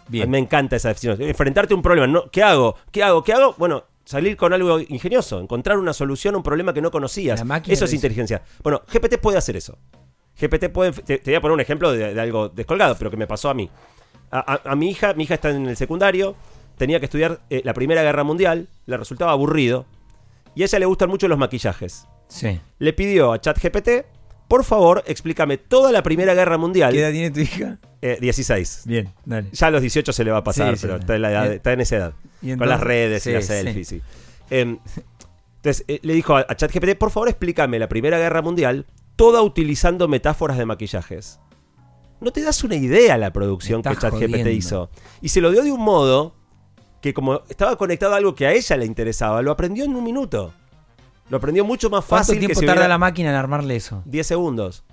A 0.08 0.10
mí 0.10 0.26
me 0.28 0.38
encanta 0.38 0.76
esa 0.76 0.90
definición. 0.90 1.28
Enfrentarte 1.30 1.74
a 1.74 1.78
un 1.78 1.82
problema. 1.84 2.08
No, 2.08 2.30
¿Qué 2.30 2.44
hago? 2.44 2.76
¿Qué 2.92 3.04
hago? 3.04 3.24
¿Qué 3.24 3.34
hago? 3.34 3.56
Bueno, 3.58 3.84
salir 4.06 4.36
con 4.38 4.54
algo 4.54 4.80
ingenioso. 4.80 5.40
Encontrar 5.40 5.78
una 5.78 5.94
solución 5.94 6.36
a 6.36 6.38
un 6.38 6.44
problema 6.44 6.74
que 6.74 6.82
no 6.82 6.92
conocías. 6.92 7.40
La 7.40 7.46
máquina 7.46 7.74
Eso 7.74 7.86
es 7.86 7.94
inteligencia. 7.94 8.42
Bueno, 8.64 8.82
GPT 8.92 9.18
puede 9.20 9.38
hacer 9.38 9.56
eso. 9.56 9.78
GPT 10.40 10.70
puede. 10.70 10.92
Te, 10.92 11.18
te 11.20 11.32
voy 11.32 11.36
a 11.36 11.42
poner 11.42 11.54
un 11.54 11.62
ejemplo 11.62 11.92
de, 11.92 12.14
de 12.14 12.22
algo 12.22 12.50
descolgado, 12.50 12.96
pero 12.98 13.12
que 13.12 13.18
me 13.18 13.28
pasó 13.28 13.50
a 13.50 13.54
mí. 13.54 13.70
A, 14.32 14.54
a- 14.54 14.72
a 14.72 14.76
mi 14.76 14.90
hija, 14.90 15.14
mi 15.14 15.24
hija 15.26 15.36
está 15.36 15.50
en 15.52 15.68
el 15.68 15.78
secundario, 15.78 16.36
tenía 16.78 17.00
que 17.00 17.06
estudiar 17.06 17.42
eh, 17.50 17.62
la 17.64 17.74
Primera 17.74 18.02
Guerra 18.02 18.24
Mundial, 18.24 18.68
le 18.88 18.98
resultaba 18.98 19.32
aburrido. 19.32 19.86
Y 20.56 20.62
a 20.64 20.66
ella 20.66 20.80
le 20.80 20.86
gustan 20.86 21.10
mucho 21.10 21.28
los 21.28 21.38
maquillajes. 21.38 22.08
Sí. 22.28 22.60
Le 22.80 22.94
pidió 22.94 23.32
a 23.34 23.40
ChatGPT, 23.42 23.90
por 24.48 24.64
favor, 24.64 25.04
explícame 25.08 25.58
toda 25.58 25.92
la 25.92 26.04
Primera 26.04 26.34
Guerra 26.34 26.58
Mundial. 26.58 26.94
¿Qué 26.94 27.00
edad 27.00 27.12
tiene 27.12 27.32
tu 27.32 27.40
hija? 27.40 27.80
Eh, 28.02 28.18
16. 28.22 28.84
Bien, 28.86 29.10
dale. 29.26 29.48
Ya 29.52 29.68
a 29.68 29.72
los 29.72 29.82
18 29.82 30.12
se 30.14 30.24
le 30.24 30.32
va 30.32 30.40
a 30.40 30.44
pasar, 30.44 30.76
Sí, 30.78 30.82
pero 30.82 30.96
sí. 30.98 31.00
está, 31.02 31.16
en 31.16 31.22
la 31.22 31.32
edad- 31.32 31.52
Y- 31.52 31.56
está 31.56 31.74
en 31.74 31.82
esa 31.82 31.96
edad. 31.96 32.12
con 32.12 32.50
entonces- 32.50 32.70
las 32.70 32.80
redes 32.82 33.24
sí, 33.24 33.30
y 33.30 33.34
las 33.34 33.46
selfies. 33.46 33.96
Em, 34.50 34.78
entonces 35.58 35.86
eh, 35.88 36.00
le 36.04 36.14
dijo 36.14 36.36
a, 36.36 36.42
a 36.48 36.56
ChatGPT, 36.56 36.96
por 36.98 37.12
favor 37.12 37.30
explícame 37.30 37.80
la 37.80 37.88
Primera 37.88 38.18
Guerra 38.18 38.42
Mundial, 38.42 38.86
toda 39.16 39.42
utilizando 39.42 40.08
metáforas 40.08 40.58
de 40.58 40.66
maquillajes. 40.66 41.40
No 42.20 42.32
te 42.32 42.42
das 42.42 42.64
una 42.64 42.76
idea 42.76 43.18
la 43.18 43.32
producción 43.34 43.82
que 43.82 43.96
ChatGPT 43.96 44.48
hizo. 44.48 44.90
Y 45.22 45.30
se 45.30 45.42
lo 45.42 45.52
dio 45.52 45.64
de 45.64 45.72
un 45.72 45.82
modo 45.82 46.36
que 47.02 47.14
como 47.14 47.42
estaba 47.50 47.76
conectado 47.78 48.14
a 48.14 48.18
algo 48.18 48.34
que 48.36 48.48
a 48.48 48.54
ella 48.54 48.78
le 48.78 48.86
interesaba, 48.86 49.42
lo 49.42 49.52
aprendió 49.52 49.84
en 49.86 49.96
un 49.96 50.04
minuto. 50.04 50.54
Lo 51.34 51.38
aprendió 51.38 51.66
mucho 51.66 51.90
más 51.90 52.06
¿Cuánto 52.06 52.28
fácil 52.28 52.36
que 52.36 52.40
tiempo 52.46 52.60
si 52.60 52.66
tarda 52.68 52.82
hubiera 52.82 52.88
la 52.90 52.98
máquina 53.00 53.32
en 53.32 53.36
armarle 53.36 53.76
eso? 53.76 54.04
10 54.06 54.28
segundos. 54.28 54.84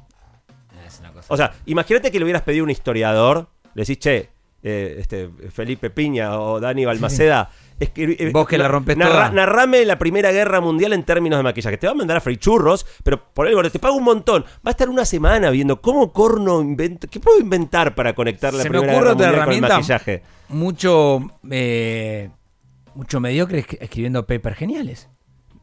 Es 0.87 0.99
una 1.01 1.13
cosa. 1.13 1.27
O 1.29 1.37
sea, 1.37 1.53
imagínate 1.67 2.11
que 2.11 2.19
le 2.19 2.25
hubieras 2.25 2.41
pedido 2.41 2.63
a 2.63 2.65
un 2.65 2.71
historiador, 2.71 3.51
le 3.75 3.83
decís, 3.83 3.99
che, 3.99 4.31
eh, 4.63 4.97
este, 4.99 5.29
Felipe 5.53 5.91
Piña 5.91 6.41
o 6.41 6.59
Dani 6.59 6.87
Balmaceda, 6.87 7.51
eh, 7.79 8.31
Vos 8.33 8.49
que 8.49 8.57
la 8.57 8.69
rompés 8.69 8.97
narra- 8.97 9.11
toda. 9.29 9.31
Narrame 9.33 9.85
la 9.85 9.99
Primera 9.99 10.33
Guerra 10.33 10.63
Mundial 10.63 10.95
en 10.95 11.03
términos 11.03 11.39
de 11.39 11.43
maquillaje. 11.43 11.77
Te 11.77 11.87
va 11.87 11.93
a 11.93 11.97
mandar 11.97 12.17
a 12.17 12.21
freír 12.23 12.39
churros, 12.39 12.87
pero 13.05 13.23
por 13.35 13.47
algo 13.47 13.63
te 13.71 13.79
pago 13.79 13.97
un 13.97 14.05
montón. 14.05 14.45
Va 14.67 14.69
a 14.69 14.71
estar 14.71 14.89
una 14.89 15.05
semana 15.05 15.51
viendo 15.51 15.83
cómo 15.83 16.11
corno 16.11 16.63
invento. 16.63 17.07
¿Qué 17.07 17.21
puedo 17.21 17.39
inventar 17.39 17.95
para 17.95 18.15
conectar 18.15 18.55
la 18.55 18.63
Se 18.63 18.71
me 18.71 18.79
Primera 18.79 18.93
ocurre 18.95 19.11
Guerra 19.11 19.13
otra 19.15 19.27
Mundial 19.29 19.45
con 19.45 19.55
el 19.55 19.61
maquillaje? 19.77 20.23
Mucho, 20.49 21.21
eh, 21.51 22.31
mucho 22.95 23.21
mediocre 23.21 23.63
escri- 23.67 23.77
escribiendo 23.83 24.27
papers 24.27 24.57
geniales. 24.57 25.11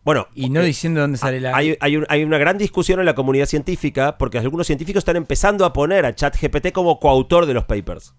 Bueno, 0.07 0.29
Y 0.35 0.49
no 0.49 0.61
diciendo 0.61 1.01
dónde 1.01 1.17
sale 1.17 1.41
la. 1.41 1.53
Hay, 1.53 1.75
hay 1.81 1.97
un- 1.97 2.05
hay 2.07 2.23
una 2.23 2.37
gran 2.37 2.57
discusión 2.57 3.01
en 3.01 3.05
la 3.05 3.13
comunidad 3.13 3.45
científica 3.45 4.17
porque 4.17 4.37
algunos 4.39 4.65
científicos 4.65 5.01
están 5.01 5.17
empezando 5.17 5.65
a 5.65 5.73
poner 5.73 6.05
a 6.05 6.15
ChatGPT 6.15 6.71
como 6.71 6.97
coautor 6.97 7.45
de 7.45 7.53
los 7.53 7.65
papers. 7.65 8.13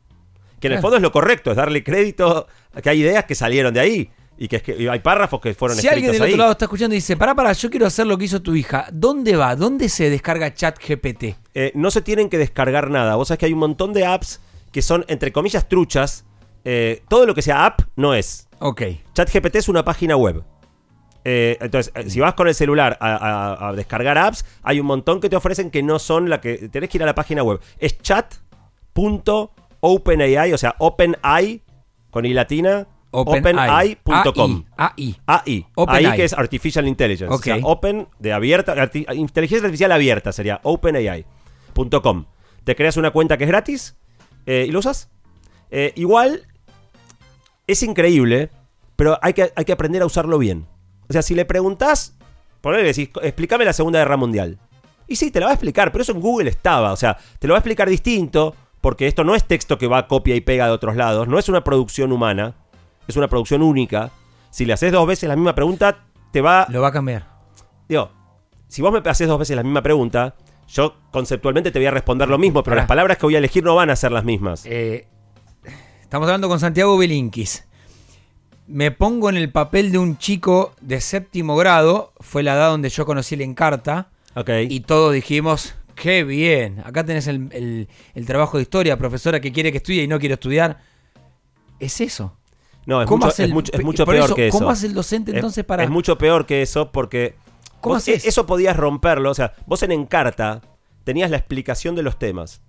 Que 0.61 0.67
en 0.67 0.75
el 0.75 0.77
Claro. 0.77 0.83
fondo 0.83 0.97
es 0.99 1.03
lo 1.03 1.13
correcto, 1.13 1.51
es 1.51 1.57
darle 1.57 1.83
crédito 1.83 2.47
a 2.75 2.83
que 2.83 2.91
hay 2.91 3.01
ideas 3.01 3.25
que 3.25 3.35
salieron 3.35 3.73
de 3.73 3.81
ahí. 3.81 4.11
Y 4.37 4.49
que, 4.49 4.57
es 4.57 4.63
que 4.63 4.77
y 4.77 4.87
hay 4.87 4.99
párrafos 5.01 5.41
que 5.41 5.55
fueron 5.55 5.79
si 5.79 5.89
alguien 5.89 6.13
del 6.13 6.21
ahí. 6.21 6.29
otro 6.33 6.39
lado 6.41 6.53
está 6.53 6.67
escuchando 6.67 6.95
y 6.95 6.99
dice, 6.99 7.17
pará, 7.17 7.35
pará, 7.35 7.53
yo 7.55 7.71
quiero 7.71 7.87
hacer 7.87 8.07
lo 8.07 8.19
que 8.19 8.27
hizo 8.27 8.43
tu 8.43 8.55
hija, 8.55 8.87
¿dónde 8.93 9.35
va? 9.37 9.57
¿Dónde 9.57 9.89
se 9.89 10.11
descarga 10.11 10.53
ChatGPT? 10.53 11.25
Eh, 11.55 11.73
no 11.75 11.91
se 11.91 12.03
tienen 12.03 12.29
que 12.29 12.37
descargar 12.37 12.91
nada. 12.91 13.17
Vos 13.17 13.29
sabés 13.29 13.39
que 13.39 13.47
hay 13.47 13.55
un 13.55 13.61
montón 13.61 13.95
de 13.95 14.05
apps 14.05 14.41
que 14.73 14.83
son, 14.83 15.07
entre 15.09 15.33
comillas, 15.33 15.67
truchas. 15.71 16.27
Eh, 16.67 17.03
todo 17.09 17.25
lo 17.25 17.35
que 17.35 17.41
sea 17.41 17.65
app 17.65 17.81
no 17.97 18.13
es. 18.15 18.47
Ok. 18.59 18.83
ChatGPT 19.15 19.57
es 19.57 19.69
una 19.71 19.85
página 19.87 20.17
web. 20.17 20.45
Eh, 21.25 21.59
entonces, 21.61 21.93
eh, 21.95 22.09
si 22.09 22.21
vas 22.21 22.35
con 22.35 22.49
el 22.49 22.55
celular 22.55 22.97
a, 23.01 23.15
a- 23.17 23.69
a 23.69 23.73
descargar 23.73 24.17
apps, 24.19 24.45
hay 24.63 24.81
un 24.81 24.87
montón 24.87 25.21
que 25.21 25.29
te 25.29 25.37
ofrecen 25.37 25.71
que 25.71 25.83
no 25.83 25.99
son 25.99 26.29
la 26.31 26.41
que. 26.41 26.69
Tenés 26.69 26.89
que 26.91 26.99
ir 26.99 27.03
a 27.03 27.07
la 27.07 27.15
página 27.15 27.43
web. 27.43 27.61
Es 27.79 27.99
chat.openai, 29.81 30.53
o 30.53 30.59
sea, 30.59 30.75
OpenAI 30.79 31.63
con 32.11 32.25
i 32.25 32.33
latina. 32.35 32.87
OpenAI.com. 33.11 34.65
AI. 34.77 35.17
AI. 35.27 35.67
AI 35.77 36.17
que 36.17 36.25
es 36.25 36.33
Artificial 36.35 36.87
Intelligence. 36.87 37.35
O 37.35 37.39
sea, 37.39 37.57
Open 37.65 38.07
de 38.19 38.33
abierta. 38.35 38.75
arti- 38.75 39.07
inteligencia 39.15 39.65
artificial 39.65 39.93
abierta 39.93 40.31
sería 40.33 40.61
OpenAI.com. 40.63 42.27
Te 42.65 42.77
creas 42.77 42.97
una 42.99 43.11
cuenta 43.11 43.39
que 43.39 43.45
es 43.45 43.49
gratis 43.49 43.97
eh, 44.47 44.67
y 44.69 44.73
lo 44.73 44.81
usas. 44.81 45.11
Eh, 45.71 45.93
igual 45.97 46.43
es 47.67 47.83
increíble, 47.83 48.51
pero 48.97 49.19
hay 49.23 49.33
que, 49.33 49.53
hay 49.57 49.65
que 49.65 49.73
aprender 49.73 50.03
a 50.03 50.07
usarlo 50.07 50.39
bien. 50.39 50.67
O 51.09 51.13
sea, 51.13 51.23
si 51.23 51.35
le 51.35 51.45
preguntás, 51.45 52.17
ponele 52.61 52.85
decís, 52.85 53.11
explícame 53.23 53.65
la 53.65 53.73
Segunda 53.73 53.99
Guerra 53.99 54.17
Mundial. 54.17 54.59
Y 55.07 55.17
sí, 55.17 55.31
te 55.31 55.41
la 55.41 55.47
va 55.47 55.53
a 55.53 55.55
explicar, 55.55 55.91
pero 55.91 56.03
eso 56.03 56.13
en 56.13 56.21
Google 56.21 56.51
estaba. 56.51 56.93
O 56.93 56.97
sea, 56.97 57.17
te 57.39 57.47
lo 57.47 57.53
va 57.55 57.59
a 57.59 57.61
explicar 57.61 57.89
distinto, 57.89 58.55
porque 58.81 59.07
esto 59.07 59.25
no 59.25 59.35
es 59.35 59.45
texto 59.45 59.79
que 59.79 59.87
va 59.87 60.07
copia 60.07 60.35
y 60.37 60.41
pega 60.41 60.67
de 60.67 60.73
otros 60.73 60.97
lados, 60.97 61.29
no 61.29 61.39
es 61.39 61.49
una 61.49 61.65
producción 61.65 62.13
humana, 62.13 62.55
es 63.07 63.17
una 63.17 63.29
producción 63.29 63.63
única. 63.63 64.11
Si 64.51 64.65
le 64.65 64.75
haces 64.75 64.93
dos 64.93 65.07
veces 65.07 65.29
la 65.29 65.37
misma 65.37 65.55
pregunta, 65.55 66.05
te 66.31 66.41
va. 66.41 66.67
Lo 66.69 66.83
va 66.83 66.89
a 66.89 66.93
cambiar. 66.93 67.27
Digo, 67.89 68.11
si 68.69 68.83
vos 68.83 68.93
me 68.93 69.09
haces 69.11 69.27
dos 69.27 69.39
veces 69.39 69.57
la 69.57 69.63
misma 69.63 69.83
pregunta, 69.83 70.35
yo 70.69 70.95
conceptualmente 71.11 71.71
te 71.71 71.79
voy 71.79 71.87
a 71.87 71.91
responder 71.91 72.29
lo 72.29 72.37
mismo, 72.39 72.63
pero 72.63 72.73
Pará. 72.73 72.83
las 72.83 72.89
palabras 72.89 73.17
que 73.17 73.27
voy 73.27 73.35
a 73.35 73.39
elegir 73.39 73.65
no 73.65 73.75
van 73.75 73.89
a 73.89 73.97
ser 73.97 74.13
las 74.13 74.25
mismas. 74.25 74.67
Eh, 74.67 75.09
estamos 76.03 76.29
hablando 76.29 76.49
con 76.49 76.61
Santiago 76.61 76.99
Belinkis. 76.99 77.67
Me 78.69 78.91
pongo 78.91 79.31
en 79.31 79.37
el 79.37 79.51
papel 79.51 79.91
de 79.93 79.99
un 79.99 80.19
chico 80.19 80.75
de 80.81 81.01
séptimo 81.01 81.57
grado. 81.57 82.13
Fue 82.21 82.43
la 82.43 82.55
edad 82.55 82.69
donde 82.71 82.91
yo 82.91 83.07
conocí 83.07 83.35
el 83.35 83.41
Encarta. 83.41 84.11
Ok. 84.35 84.51
Y 84.69 84.81
todos 84.81 85.15
dijimos, 85.15 85.75
qué 85.95 86.23
bien. 86.23 86.81
Acá 86.85 87.05
tenés 87.05 87.27
el, 87.29 87.49
el- 87.53 87.89
el 88.15 88.27
trabajo 88.27 88.59
de 88.59 88.63
historia, 88.65 88.97
profesora 88.99 89.41
que 89.41 89.53
quiere 89.53 89.73
que 89.73 89.79
estudie 89.79 90.03
y 90.03 90.07
no 90.09 90.19
quiere 90.19 90.35
estudiar. 90.35 90.81
Es 91.81 92.01
eso. 92.01 92.37
no, 92.87 93.01
es 93.03 93.09
¿Cómo 93.09 93.25
mucho, 93.27 93.33
es 93.33 93.41
el- 93.41 93.53
mucho- 93.55 93.73
es 93.73 94.05
peor 94.07 94.25
eso, 94.27 94.35
que 94.35 94.49
eso. 94.49 94.59
¿Cómo 94.59 94.71
hace 94.71 94.87
el 94.87 94.95
docente 94.95 95.31
Es- 95.31 95.37
entonces 95.37 95.65
para.? 95.65 95.83
Es 95.85 95.91
mucho 95.91 96.19
peor 96.19 96.45
que 96.47 96.61
eso 96.63 96.93
porque. 96.93 97.37
¿Cómo 97.81 97.95
vos- 97.95 98.03
haces? 98.03 98.25
Eso 98.27 98.45
podías 98.47 98.77
romperlo. 98.77 99.31
O 99.31 99.35
sea, 99.35 99.55
vos 99.67 99.83
en 99.83 99.93
Encarta 99.93 100.61
tenías 101.05 101.31
la 101.31 101.37
explicación 101.39 101.95
de 101.95 102.03
los 102.03 102.19
temas. 102.19 102.61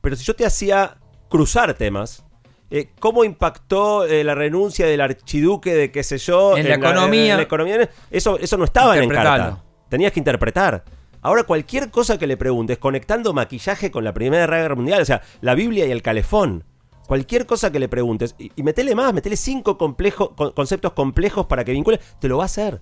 Pero 0.00 0.14
si 0.16 0.24
yo 0.24 0.36
te 0.36 0.46
hacía 0.46 0.98
cruzar 1.28 1.74
temas, 1.74 2.24
eh, 2.70 2.90
¿cómo 3.00 3.24
impactó 3.24 4.04
eh, 4.06 4.22
la 4.24 4.34
renuncia 4.34 4.86
del 4.86 5.00
archiduque 5.00 5.74
de 5.74 5.90
qué 5.90 6.02
sé 6.02 6.18
yo? 6.18 6.56
En 6.56 6.68
la 6.68 6.76
economía. 6.76 7.32
en 7.32 7.36
la 7.38 7.42
economía? 7.42 7.90
Eso, 8.10 8.38
eso 8.38 8.56
no 8.56 8.64
estaba 8.64 8.96
en. 8.96 9.04
Encarta. 9.04 9.62
Tenías 9.88 10.12
que 10.12 10.20
interpretar. 10.20 10.84
Ahora 11.22 11.42
cualquier 11.44 11.90
cosa 11.90 12.18
que 12.18 12.26
le 12.26 12.36
preguntes, 12.36 12.78
conectando 12.78 13.32
maquillaje 13.34 13.90
con 13.90 14.04
la 14.04 14.14
Primera 14.14 14.46
Guerra 14.46 14.74
Mundial, 14.74 15.02
o 15.02 15.04
sea, 15.04 15.20
la 15.42 15.54
Biblia 15.54 15.84
y 15.86 15.90
el 15.90 16.00
calefón. 16.02 16.64
Cualquier 17.06 17.44
cosa 17.44 17.72
que 17.72 17.80
le 17.80 17.88
preguntes, 17.88 18.36
y, 18.38 18.52
y 18.54 18.62
metele 18.62 18.94
más, 18.94 19.12
metele 19.12 19.36
cinco 19.36 19.76
complejo- 19.76 20.34
con- 20.36 20.52
conceptos 20.52 20.92
complejos 20.92 21.46
para 21.46 21.64
que 21.64 21.72
vincule, 21.72 22.00
te 22.20 22.28
lo 22.28 22.36
va 22.38 22.44
a 22.44 22.46
hacer. 22.46 22.80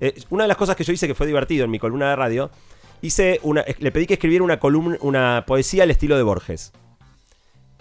Eh, 0.00 0.12
una 0.30 0.42
de 0.44 0.48
las 0.48 0.56
cosas 0.56 0.74
que 0.74 0.82
yo 0.82 0.92
hice 0.92 1.06
que 1.06 1.14
fue 1.14 1.26
divertido 1.26 1.64
en 1.64 1.70
mi 1.70 1.78
columna 1.78 2.10
de 2.10 2.16
radio, 2.16 2.50
hice 3.00 3.38
una, 3.44 3.64
le 3.78 3.92
pedí 3.92 4.06
que 4.06 4.14
escribiera 4.14 4.42
una 4.44 4.58
columna, 4.58 4.98
una 5.02 5.44
poesía 5.46 5.84
al 5.84 5.92
estilo 5.92 6.16
de 6.16 6.24
Borges. 6.24 6.72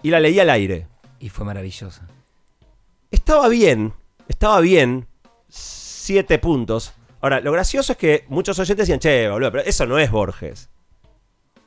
Y 0.03 0.11
la 0.11 0.19
leí 0.19 0.39
al 0.39 0.51
aire. 0.51 0.87
Y 1.23 1.29
fue 1.29 1.45
maravillosa. 1.45 2.05
Estaba 3.09 3.47
bien, 3.47 3.93
estaba 4.27 4.59
bien, 4.59 5.07
siete 5.47 6.37
puntos. 6.37 6.91
Ahora, 7.21 7.39
lo 7.39 7.53
gracioso 7.53 7.93
es 7.93 7.97
que 7.97 8.25
muchos 8.27 8.59
oyentes 8.59 8.85
decían, 8.85 8.99
che, 8.99 9.29
boludo, 9.29 9.49
pero 9.53 9.63
eso 9.63 9.85
no 9.85 9.97
es 9.99 10.11
Borges. 10.11 10.69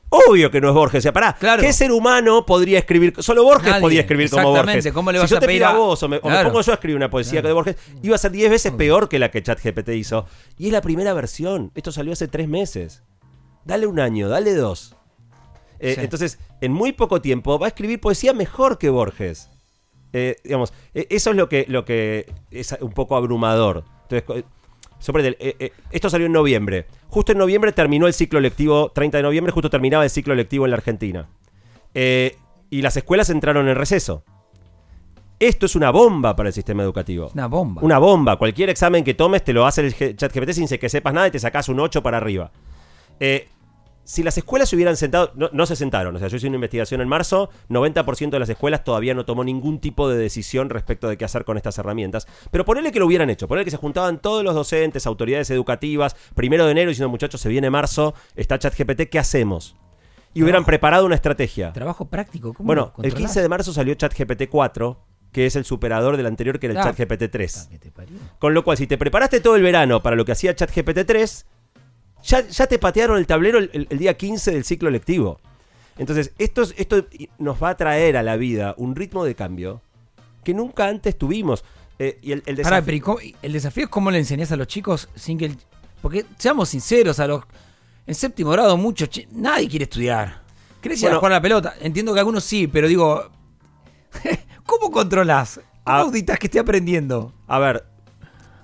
Obvio 0.09 0.51
que 0.51 0.61
no 0.61 0.69
es 0.69 0.75
Borges. 0.75 0.99
O 0.99 1.01
sea, 1.01 1.11
pará, 1.11 1.33
Claro. 1.33 1.63
¿qué 1.63 1.73
ser 1.73 1.91
humano 1.91 2.45
podría 2.45 2.77
escribir? 2.77 3.15
Solo 3.17 3.43
Borges 3.43 3.69
Nadie, 3.71 3.81
podía 3.81 4.01
escribir 4.01 4.29
como. 4.29 4.51
Borges. 4.51 4.91
¿Cómo 4.93 5.11
le 5.11 5.17
si 5.17 5.21
vas 5.23 5.29
yo 5.31 5.37
a 5.37 5.39
te 5.39 5.47
pedir 5.47 5.63
a 5.63 5.71
a- 5.71 5.75
vos 5.75 6.03
o 6.03 6.07
me, 6.07 6.17
o 6.17 6.25
me 6.25 6.29
Claro. 6.29 6.49
pongo 6.49 6.61
yo 6.61 6.71
a 6.73 6.75
escribir 6.75 6.95
una 6.95 7.09
poesía 7.09 7.41
que 7.41 7.47
de 7.47 7.53
Borges, 7.55 7.77
iba 8.03 8.13
a 8.13 8.19
ser 8.19 8.29
10 8.29 8.51
veces 8.51 8.71
peor 8.73 9.09
que 9.09 9.17
la 9.17 9.31
que 9.31 9.41
ChatGPT 9.41 9.89
hizo. 9.89 10.27
Y 10.59 10.67
es 10.67 10.71
la 10.71 10.81
primera 10.81 11.13
versión. 11.13 11.71
Esto 11.73 11.91
salió 11.91 12.13
hace 12.13 12.27
tres 12.27 12.47
meses. 12.47 13.01
Dale 13.65 13.87
un 13.87 13.99
año, 13.99 14.29
dale 14.29 14.53
dos. 14.53 14.95
Eh, 15.79 15.93
Sí. 15.95 16.01
Entonces, 16.01 16.39
en 16.61 16.71
muy 16.73 16.91
poco 16.93 17.21
tiempo 17.21 17.59
va 17.59 17.67
a 17.67 17.69
escribir 17.69 17.99
poesía 17.99 18.33
mejor 18.33 18.77
que 18.77 18.89
Borges. 18.89 19.49
Eh, 20.13 20.35
digamos, 20.43 20.73
eh, 20.93 21.07
eso 21.09 21.31
es 21.31 21.35
lo 21.35 21.49
que, 21.49 21.65
lo 21.67 21.85
que 21.85 22.31
es 22.51 22.75
un 22.81 22.91
poco 22.91 23.15
abrumador. 23.15 23.83
Entonces, 24.09 24.45
eh, 25.39 25.55
eh, 25.59 25.71
esto 25.91 26.09
salió 26.09 26.25
en 26.25 26.33
noviembre. 26.33 26.87
Justo 27.07 27.31
en 27.31 27.37
noviembre 27.37 27.71
terminó 27.71 28.07
el 28.07 28.13
ciclo 28.13 28.39
lectivo, 28.39 28.91
30 28.93 29.17
de 29.17 29.23
noviembre, 29.23 29.51
justo 29.51 29.69
terminaba 29.69 30.03
el 30.03 30.09
ciclo 30.09 30.33
lectivo 30.35 30.65
en 30.65 30.71
la 30.71 30.77
Argentina. 30.77 31.27
Eh, 31.93 32.35
y 32.69 32.81
las 32.81 32.97
escuelas 32.97 33.29
entraron 33.29 33.67
en 33.67 33.75
receso. 33.75 34.23
Esto 35.39 35.67
es 35.67 35.75
una 35.75 35.91
bomba 35.91 36.35
para 36.35 36.49
el 36.49 36.53
sistema 36.53 36.81
educativo. 36.81 37.29
Una 37.33 37.47
bomba. 37.47 37.81
Una 37.83 37.99
bomba. 37.99 38.37
Cualquier 38.37 38.69
examen 38.69 39.03
que 39.03 39.13
tomes 39.13 39.43
te 39.43 39.53
lo 39.53 39.67
hace 39.67 39.81
el 39.81 40.15
chat 40.15 40.33
GPT 40.33 40.51
sin 40.51 40.67
que 40.67 40.89
sepas 40.89 41.13
nada 41.13 41.27
y 41.27 41.31
te 41.31 41.39
sacas 41.39 41.69
un 41.69 41.79
8 41.79 42.01
para 42.01 42.17
arriba. 42.17 42.51
Si 44.09 44.23
las 44.23 44.37
escuelas 44.37 44.69
se 44.69 44.77
hubieran 44.77 44.95
sentado, 44.95 45.33
no, 45.35 45.49
no 45.51 45.65
se 45.65 45.75
sentaron, 45.75 46.15
o 46.15 46.19
sea, 46.19 46.29
yo 46.29 46.37
hice 46.37 46.47
una 46.47 46.55
investigación 46.55 47.01
en 47.01 47.09
marzo, 47.09 47.49
90% 47.67 48.29
de 48.29 48.39
las 48.39 48.47
escuelas 48.47 48.85
todavía 48.85 49.13
no 49.13 49.25
tomó 49.25 49.43
ningún 49.43 49.79
tipo 49.81 50.07
de 50.07 50.17
decisión 50.17 50.69
respecto 50.69 51.09
de 51.09 51.17
qué 51.17 51.25
hacer 51.25 51.43
con 51.43 51.57
estas 51.57 51.77
herramientas, 51.77 52.25
pero 52.49 52.63
ponele 52.63 52.93
que 52.93 52.99
lo 52.99 53.05
hubieran 53.05 53.29
hecho, 53.29 53.49
ponele 53.49 53.65
que 53.65 53.71
se 53.71 53.75
juntaban 53.75 54.21
todos 54.21 54.45
los 54.45 54.55
docentes, 54.55 55.05
autoridades 55.05 55.49
educativas, 55.49 56.15
primero 56.35 56.63
de 56.65 56.71
enero 56.71 56.87
diciendo, 56.87 57.09
muchachos, 57.09 57.41
se 57.41 57.49
viene 57.49 57.69
marzo, 57.69 58.13
está 58.37 58.57
ChatGPT, 58.57 59.09
¿qué 59.09 59.19
hacemos? 59.19 59.75
Y 60.33 60.41
hubieran 60.41 60.63
preparado 60.63 61.05
una 61.05 61.15
estrategia. 61.15 61.73
Trabajo 61.73 62.05
práctico. 62.05 62.53
¿Cómo 62.53 62.65
Bueno, 62.67 62.83
el 62.83 62.91
controlás? 62.93 63.17
15 63.31 63.41
de 63.41 63.49
marzo 63.49 63.73
salió 63.73 63.93
ChatGPT 63.93 64.43
4, 64.49 65.03
que 65.33 65.47
es 65.47 65.57
el 65.57 65.65
superador 65.65 66.15
del 66.15 66.27
anterior, 66.27 66.59
que 66.59 66.67
era 66.67 66.75
el 66.75 66.81
Claro. 66.81 66.95
ChatGPT 66.95 67.29
3. 67.29 67.69
Ah. 67.71 68.01
Con 68.39 68.53
lo 68.53 68.63
cual, 68.63 68.77
si 68.77 68.87
te 68.87 68.97
preparaste 68.97 69.41
todo 69.41 69.57
el 69.57 69.63
verano 69.63 70.01
para 70.01 70.15
lo 70.15 70.23
que 70.23 70.31
hacía 70.31 70.55
ChatGPT 70.55 71.05
3, 71.05 71.45
ya, 72.27 72.47
ya 72.47 72.67
te 72.67 72.77
patearon 72.77 73.17
el 73.17 73.25
tablero 73.25 73.57
el, 73.57 73.71
el- 73.73 73.87
el 73.89 73.97
día 73.97 74.15
15 74.15 74.51
del 74.51 74.63
ciclo 74.63 74.89
lectivo. 74.91 75.39
Entonces, 75.97 76.31
esto, 76.37 76.61
es- 76.61 76.75
esto 76.77 77.07
nos 77.39 77.61
va 77.61 77.69
a 77.71 77.77
traer 77.77 78.17
a 78.17 78.21
la 78.23 78.35
vida 78.37 78.75
un 78.77 78.95
ritmo 78.95 79.25
de 79.25 79.33
cambio 79.33 79.81
que 80.43 80.53
nunca 80.53 80.87
antes 80.87 81.17
tuvimos. 81.17 81.63
Eh, 81.99 82.19
y 82.21 82.31
el, 82.33 82.43
el 82.45 82.57
Pará, 82.57 82.77
desafío- 82.81 82.85
pero 82.85 82.97
¿y 82.97 83.01
cómo- 83.01 83.19
el 83.41 83.51
desafío 83.53 83.83
es 83.85 83.89
cómo 83.89 84.11
le 84.11 84.19
enseñás 84.19 84.51
a 84.51 84.55
los 84.57 84.67
chicos 84.67 85.09
sin 85.15 85.37
que 85.39 85.45
el- 85.45 85.57
Porque 86.01 86.25
seamos 86.37 86.69
sinceros, 86.69 87.19
a 87.19 87.25
los 87.27 87.43
en 88.05 88.13
séptimo 88.15 88.51
grado 88.51 88.77
muchos 88.77 89.09
nadie 89.31 89.67
quiere 89.67 89.83
estudiar. 89.85 90.41
¿Querés 90.79 90.99
ir 91.01 91.07
a 91.07 91.09
Bueno. 91.09 91.19
jugar 91.19 91.31
a 91.31 91.35
la 91.37 91.41
pelota? 91.41 91.73
Entiendo 91.81 92.13
que 92.13 92.19
algunos 92.19 92.43
sí, 92.43 92.67
pero 92.67 92.87
digo, 92.87 93.29
¿cómo 94.65 94.91
controlás? 94.91 95.55
¿Cómo 95.83 95.97
Ah. 95.97 96.01
auditas 96.01 96.37
que 96.37 96.47
esté 96.47 96.59
aprendiendo? 96.59 97.33
A 97.47 97.59
ver, 97.59 97.83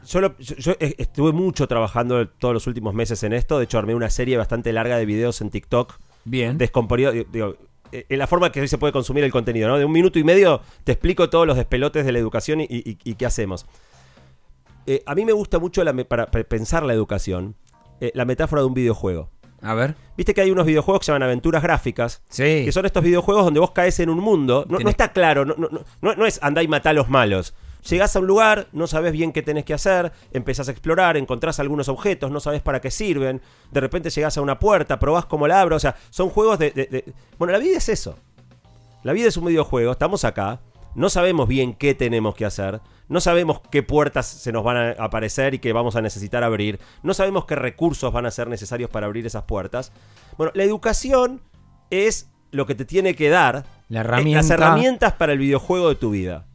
yo, 0.05 0.21
lo- 0.21 0.37
yo- 0.37 0.55
yo 0.55 0.71
e- 0.79 0.95
estuve 0.97 1.31
mucho 1.31 1.67
trabajando 1.67 2.27
todos 2.27 2.53
los 2.53 2.67
últimos 2.67 2.93
meses 2.93 3.23
en 3.23 3.33
esto. 3.33 3.57
De 3.57 3.65
hecho, 3.65 3.77
armé 3.77 3.95
una 3.95 4.09
serie 4.09 4.37
bastante 4.37 4.71
larga 4.73 4.97
de 4.97 5.05
videos 5.05 5.41
en 5.41 5.49
TikTok 5.49 5.95
Bien. 6.25 6.57
descomponido, 6.57 7.11
digo, 7.11 7.55
eh, 7.91 8.05
en 8.09 8.19
la 8.19 8.27
forma 8.27 8.51
que 8.51 8.61
hoy 8.61 8.67
se 8.67 8.77
puede 8.77 8.91
consumir 8.93 9.23
el 9.23 9.31
contenido, 9.31 9.67
¿no? 9.67 9.77
De 9.77 9.85
un 9.85 9.91
minuto 9.91 10.17
y 10.19 10.23
medio 10.23 10.61
te 10.83 10.91
explico 10.93 11.29
todos 11.29 11.45
los 11.47 11.55
despelotes 11.57 12.05
de 12.05 12.11
la 12.11 12.19
educación 12.19 12.61
y, 12.61 12.65
y- 12.69 12.97
y 13.03 13.15
qué 13.15 13.25
hacemos. 13.25 13.65
Eh, 14.85 15.01
a 15.05 15.15
mí 15.15 15.23
me 15.25 15.31
gusta 15.31 15.59
mucho 15.59 15.83
la 15.83 15.93
para, 16.03 16.27
pensar 16.27 16.83
la 16.83 16.93
educación, 16.93 17.55
eh, 18.01 18.11
la 18.15 18.25
metáfora 18.25 18.61
de 18.61 18.67
un 18.67 18.73
videojuego. 18.73 19.29
A 19.61 19.73
ver. 19.75 19.95
Viste 20.17 20.33
que 20.33 20.41
hay 20.41 20.51
unos 20.51 20.65
videojuegos 20.65 20.99
que 20.99 21.05
se 21.05 21.11
llaman 21.13 21.23
aventuras 21.23 21.63
gráficas, 21.63 22.21
Sí. 22.27 22.43
que 22.65 22.71
son 22.73 22.85
estos 22.85 23.01
videojuegos 23.01 23.45
donde 23.45 23.61
vos 23.61 23.71
caes 23.71 23.97
en 24.01 24.09
un 24.09 24.19
mundo. 24.19 24.65
No, 24.67 24.77
está 24.89 25.13
claro, 25.13 25.45
no- 25.45 25.55
no- 25.55 26.15
no 26.15 26.25
es 26.25 26.37
andá 26.43 26.61
y 26.63 26.67
matá 26.67 26.89
a 26.89 26.93
los 26.93 27.07
malos. 27.09 27.53
Llegás 27.89 28.15
a 28.15 28.19
un 28.19 28.27
lugar, 28.27 28.67
no 28.71 28.87
sabes 28.87 29.11
bien 29.11 29.31
qué 29.33 29.41
tenés 29.41 29.65
que 29.65 29.73
hacer, 29.73 30.11
empezás 30.31 30.67
a 30.69 30.71
explorar, 30.71 31.17
encontrás 31.17 31.59
algunos 31.59 31.89
objetos, 31.89 32.31
no 32.31 32.39
sabes 32.39 32.61
para 32.61 32.79
qué 32.81 32.89
sirven, 32.91 33.41
de 33.71 33.79
repente 33.81 34.09
llegás 34.09 34.37
a 34.37 34.41
una 34.41 34.57
puerta, 34.59 34.99
probás 34.99 35.25
cómo 35.25 35.47
la 35.47 35.59
abro, 35.61 35.75
o 35.75 35.79
sea, 35.79 35.95
son 36.09 36.29
juegos 36.29 36.59
de, 36.59 36.71
de- 36.71 36.85
de- 36.87 37.13
Bueno, 37.37 37.51
la 37.51 37.59
vida 37.59 37.77
es 37.77 37.89
eso. 37.89 38.17
La 39.03 39.11
vida 39.11 39.27
es 39.27 39.35
un 39.35 39.45
videojuego, 39.45 39.91
estamos 39.91 40.23
acá, 40.23 40.61
no 40.95 41.09
sabemos 41.09 41.47
bien 41.49 41.73
qué 41.73 41.93
tenemos 41.93 42.35
que 42.35 42.45
hacer, 42.45 42.79
no 43.09 43.19
sabemos 43.19 43.59
qué 43.69 43.83
puertas 43.83 44.25
se 44.27 44.53
nos 44.53 44.63
van 44.63 44.77
a 44.77 44.91
aparecer 45.03 45.53
y 45.53 45.59
que 45.59 45.73
vamos 45.73 45.97
a 45.97 46.01
necesitar 46.01 46.41
abrir, 46.43 46.79
no 47.01 47.13
sabemos 47.13 47.43
qué 47.45 47.55
recursos 47.55 48.13
van 48.13 48.25
a 48.25 48.31
ser 48.31 48.47
necesarios 48.47 48.89
para 48.89 49.07
abrir 49.07 49.25
esas 49.25 49.43
puertas. 49.43 49.91
Bueno, 50.37 50.53
la 50.55 50.63
educación 50.63 51.41
es 51.89 52.29
lo 52.51 52.65
que 52.65 52.75
te 52.75 52.85
tiene 52.85 53.13
que 53.15 53.29
dar 53.29 53.65
La 53.89 53.99
eh, 53.99 54.01
herramienta. 54.01 54.37
las 54.41 54.49
herramientas 54.51 55.13
para 55.13 55.33
el 55.33 55.39
videojuego 55.39 55.89
de 55.89 55.95
tu 55.95 56.11
vida. 56.11 56.45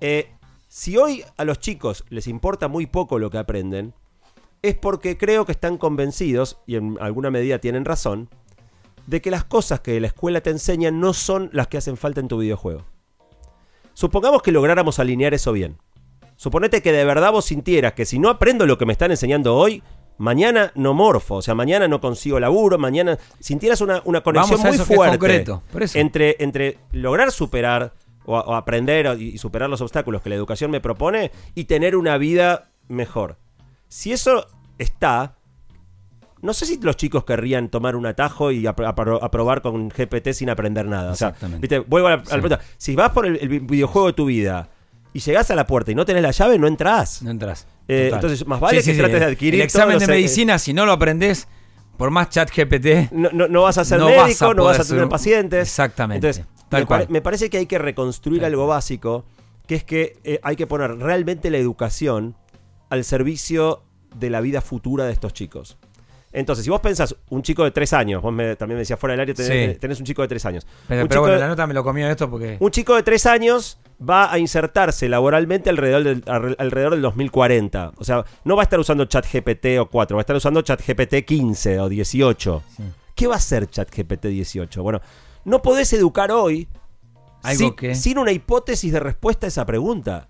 Eh, 0.00 0.30
si 0.76 0.96
hoy 0.96 1.24
a 1.36 1.44
los 1.44 1.60
chicos 1.60 2.04
les 2.08 2.26
importa 2.26 2.66
muy 2.66 2.86
poco 2.86 3.20
lo 3.20 3.30
que 3.30 3.38
aprenden, 3.38 3.94
es 4.60 4.74
porque 4.74 5.16
creo 5.16 5.46
que 5.46 5.52
están 5.52 5.78
convencidos, 5.78 6.58
y 6.66 6.74
en 6.74 6.98
alguna 7.00 7.30
medida 7.30 7.60
tienen 7.60 7.84
razón, 7.84 8.28
de 9.06 9.22
que 9.22 9.30
las 9.30 9.44
cosas 9.44 9.78
que 9.78 10.00
la 10.00 10.08
escuela 10.08 10.40
te 10.40 10.50
enseña 10.50 10.90
no 10.90 11.12
son 11.12 11.48
las 11.52 11.68
que 11.68 11.76
hacen 11.76 11.96
falta 11.96 12.18
en 12.18 12.26
tu 12.26 12.38
videojuego. 12.38 12.84
Supongamos 13.92 14.42
que 14.42 14.50
lográramos 14.50 14.98
alinear 14.98 15.32
eso 15.32 15.52
bien. 15.52 15.78
Suponete 16.34 16.82
que 16.82 16.90
de 16.90 17.04
verdad 17.04 17.30
vos 17.30 17.44
sintieras 17.44 17.92
que 17.92 18.04
si 18.04 18.18
no 18.18 18.28
aprendo 18.28 18.66
lo 18.66 18.76
que 18.76 18.84
me 18.84 18.94
están 18.94 19.12
enseñando 19.12 19.54
hoy, 19.54 19.80
mañana 20.18 20.72
no 20.74 20.92
morfo, 20.92 21.36
o 21.36 21.42
sea, 21.42 21.54
mañana 21.54 21.86
no 21.86 22.00
consigo 22.00 22.40
laburo, 22.40 22.78
mañana 22.78 23.16
sintieras 23.38 23.80
una, 23.80 24.02
una 24.04 24.22
conexión 24.22 24.60
muy 24.60 24.78
fuerte 24.78 25.18
concreto, 25.18 25.62
entre 25.94 26.78
lograr 26.90 27.30
superar 27.30 27.92
o, 28.26 28.36
o 28.38 28.54
aprender 28.54 29.20
y 29.20 29.38
superar 29.38 29.68
los 29.70 29.80
obstáculos 29.80 30.22
que 30.22 30.28
la 30.30 30.34
educación 30.36 30.70
me 30.70 30.80
propone 30.80 31.30
y 31.54 31.64
tener 31.64 31.96
una 31.96 32.16
vida 32.18 32.70
mejor. 32.88 33.36
Si 33.88 34.12
eso 34.12 34.46
está, 34.78 35.36
no 36.42 36.52
sé 36.52 36.66
si 36.66 36.78
los 36.80 36.96
chicos 36.96 37.24
querrían 37.24 37.68
tomar 37.68 37.96
un 37.96 38.06
atajo 38.06 38.50
y 38.50 38.64
apro- 38.64 38.92
apro- 38.94 39.18
aprobar 39.22 39.62
con 39.62 39.88
GPT 39.88 40.32
sin 40.32 40.50
aprender 40.50 40.86
nada. 40.86 41.12
O 41.12 41.14
sea, 41.14 41.28
Exactamente. 41.28 41.60
¿viste? 41.62 41.78
vuelvo 41.78 42.08
a 42.08 42.10
la, 42.10 42.16
a 42.16 42.18
la 42.18 42.24
Sí. 42.24 42.30
pregunta. 42.32 42.60
Si 42.76 42.94
vas 42.94 43.10
por 43.12 43.26
el, 43.26 43.36
el 43.40 43.60
videojuego 43.60 44.08
de 44.08 44.12
tu 44.12 44.26
vida 44.26 44.68
y 45.12 45.20
llegás 45.20 45.50
a 45.50 45.54
la 45.54 45.66
puerta 45.66 45.92
y 45.92 45.94
no 45.94 46.04
tenés 46.04 46.22
la 46.22 46.32
llave, 46.32 46.58
no 46.58 46.66
entras. 46.66 47.22
No 47.22 47.30
entras. 47.30 47.66
Eh, 47.88 48.10
entonces, 48.12 48.46
más 48.46 48.60
vale 48.60 48.82
que 48.82 48.94
trates 48.94 49.20
de 49.20 49.26
adquirir 49.26 49.54
El 49.54 49.60
examen 49.62 49.98
de 49.98 50.06
medicina, 50.06 50.58
si 50.58 50.72
no 50.74 50.84
lo 50.86 50.92
aprendés, 50.92 51.46
por 51.96 52.10
más 52.10 52.28
chat 52.30 52.50
GPT, 52.50 53.10
No, 53.12 53.30
no- 53.32 53.46
no 53.46 53.62
vas 53.62 53.78
a 53.78 53.84
ser 53.84 53.98
No 54.00 54.06
vas 54.06 54.26
médico, 54.26 54.46
a 54.50 54.54
no 54.54 54.64
vas 54.64 54.80
a 54.80 54.84
tener 54.84 55.02
ser- 55.02 55.08
pacientes. 55.08 55.68
Exactamente. 55.68 56.26
Entonces, 56.26 56.52
Tal 56.68 56.82
me, 56.82 56.86
pare- 56.86 57.04
cual. 57.04 57.12
me 57.12 57.20
parece 57.22 57.50
que 57.50 57.58
hay 57.58 57.66
que 57.66 57.78
reconstruir 57.78 58.40
Tal 58.42 58.52
algo 58.52 58.66
básico, 58.66 59.24
que 59.66 59.74
es 59.76 59.84
que 59.84 60.18
eh, 60.24 60.40
hay 60.42 60.56
que 60.56 60.66
poner 60.66 60.96
realmente 60.98 61.50
la 61.50 61.58
educación 61.58 62.36
al 62.90 63.04
servicio 63.04 63.82
de 64.14 64.30
la 64.30 64.40
vida 64.40 64.60
futura 64.60 65.04
de 65.06 65.12
estos 65.12 65.32
chicos. 65.32 65.78
Entonces, 66.32 66.64
si 66.64 66.70
vos 66.70 66.80
pensás, 66.80 67.14
un 67.30 67.42
chico 67.42 67.62
de 67.62 67.70
tres 67.70 67.92
años, 67.92 68.20
vos 68.20 68.32
me- 68.32 68.56
también 68.56 68.76
me 68.76 68.80
decías 68.80 68.98
fuera 68.98 69.12
del 69.12 69.20
área, 69.20 69.34
tenés, 69.34 69.74
Sí. 69.74 69.78
tenés 69.80 70.00
un 70.00 70.06
chico 70.06 70.20
de 70.22 70.28
tres 70.28 70.44
años. 70.44 70.66
pero, 70.88 71.02
un, 71.02 71.08
pero 71.08 71.18
chico 71.18 71.20
bueno, 71.22 71.34
de, 71.34 71.40
la 71.40 71.48
nota 71.48 71.66
me 71.68 71.74
lo 71.74 71.84
comió 71.84 72.08
esto 72.08 72.28
porque... 72.28 72.56
un 72.58 72.70
chico 72.72 72.96
de 72.96 73.04
tres 73.04 73.24
años 73.26 73.78
va 74.06 74.32
a 74.32 74.38
insertarse 74.40 75.08
laboralmente 75.08 75.70
alrededor 75.70 76.02
del, 76.02 76.24
alre- 76.24 76.56
alrededor 76.58 76.92
del 76.94 77.02
2040. 77.02 77.92
O 77.96 78.02
sea, 78.04 78.24
no 78.44 78.56
va 78.56 78.62
a 78.62 78.64
estar 78.64 78.80
usando 78.80 79.04
ChatGPT 79.04 79.78
o 79.80 79.86
4, 79.88 80.16
va 80.16 80.20
a 80.20 80.22
estar 80.22 80.34
usando 80.36 80.60
ChatGPT 80.62 81.24
15 81.24 81.78
o 81.80 81.88
18. 81.88 82.62
Sí. 82.76 82.82
¿Qué 83.14 83.28
va 83.28 83.36
a 83.36 83.40
ser 83.40 83.68
ChatGPT 83.70 84.26
18? 84.26 84.82
Bueno, 84.82 85.00
no 85.44 85.62
podés 85.62 85.92
educar 85.92 86.30
hoy 86.32 86.68
Algo 87.42 87.58
sin, 87.58 87.74
que- 87.74 87.94
sin 87.94 88.18
una 88.18 88.32
hipótesis 88.32 88.92
de 88.92 89.00
respuesta 89.00 89.46
a 89.46 89.48
esa 89.48 89.66
pregunta. 89.66 90.28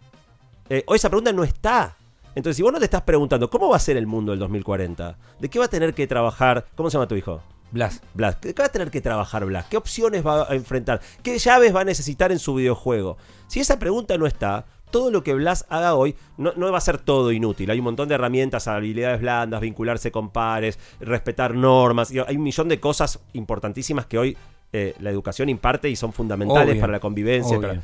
Eh, 0.68 0.82
o 0.86 0.94
esa 0.94 1.08
pregunta 1.08 1.32
no 1.32 1.44
está. 1.44 1.96
Entonces, 2.34 2.56
si 2.56 2.62
vos 2.62 2.72
no 2.72 2.78
te 2.78 2.86
estás 2.86 3.02
preguntando, 3.02 3.48
¿cómo 3.48 3.68
va 3.68 3.76
a 3.76 3.80
ser 3.80 3.96
el 3.96 4.06
mundo 4.06 4.32
del 4.32 4.40
2040? 4.40 5.16
¿De 5.38 5.48
qué 5.48 5.58
va 5.58 5.66
a 5.66 5.68
tener 5.68 5.94
que 5.94 6.06
trabajar? 6.06 6.66
¿Cómo 6.74 6.90
se 6.90 6.94
llama 6.96 7.06
tu 7.06 7.14
hijo? 7.14 7.42
Blas. 7.70 8.00
Blas. 8.14 8.40
¿De 8.40 8.54
qué 8.54 8.62
va 8.62 8.66
a 8.66 8.72
tener 8.72 8.90
que 8.90 9.00
trabajar 9.00 9.44
Blas? 9.44 9.66
¿Qué 9.66 9.76
opciones 9.76 10.26
va 10.26 10.50
a 10.50 10.54
enfrentar? 10.54 11.00
¿Qué 11.22 11.38
llaves 11.38 11.74
va 11.74 11.82
a 11.82 11.84
necesitar 11.84 12.32
en 12.32 12.38
su 12.38 12.54
videojuego? 12.54 13.16
Si 13.46 13.60
esa 13.60 13.78
pregunta 13.78 14.16
no 14.18 14.26
está, 14.26 14.64
todo 14.90 15.10
lo 15.10 15.22
que 15.22 15.34
Blas 15.34 15.66
haga 15.68 15.94
hoy 15.94 16.16
no, 16.36 16.52
no 16.56 16.70
va 16.72 16.78
a 16.78 16.80
ser 16.80 16.98
todo 16.98 17.30
inútil. 17.30 17.70
Hay 17.70 17.78
un 17.78 17.84
montón 17.84 18.08
de 18.08 18.14
herramientas, 18.16 18.66
habilidades 18.68 19.20
blandas, 19.20 19.60
vincularse 19.60 20.10
con 20.10 20.30
pares, 20.30 20.78
respetar 21.00 21.54
normas. 21.54 22.10
Hay 22.26 22.36
un 22.36 22.42
millón 22.42 22.68
de 22.68 22.80
cosas 22.80 23.20
importantísimas 23.32 24.06
que 24.06 24.18
hoy 24.18 24.36
eh, 24.76 24.94
la 24.98 25.10
educación 25.10 25.48
imparte 25.48 25.88
y 25.88 25.94
son 25.96 26.12
fundamentales 26.12 26.72
Obvio. 26.72 26.80
para 26.80 26.92
la 26.94 27.00
convivencia. 27.00 27.60
Para- 27.60 27.80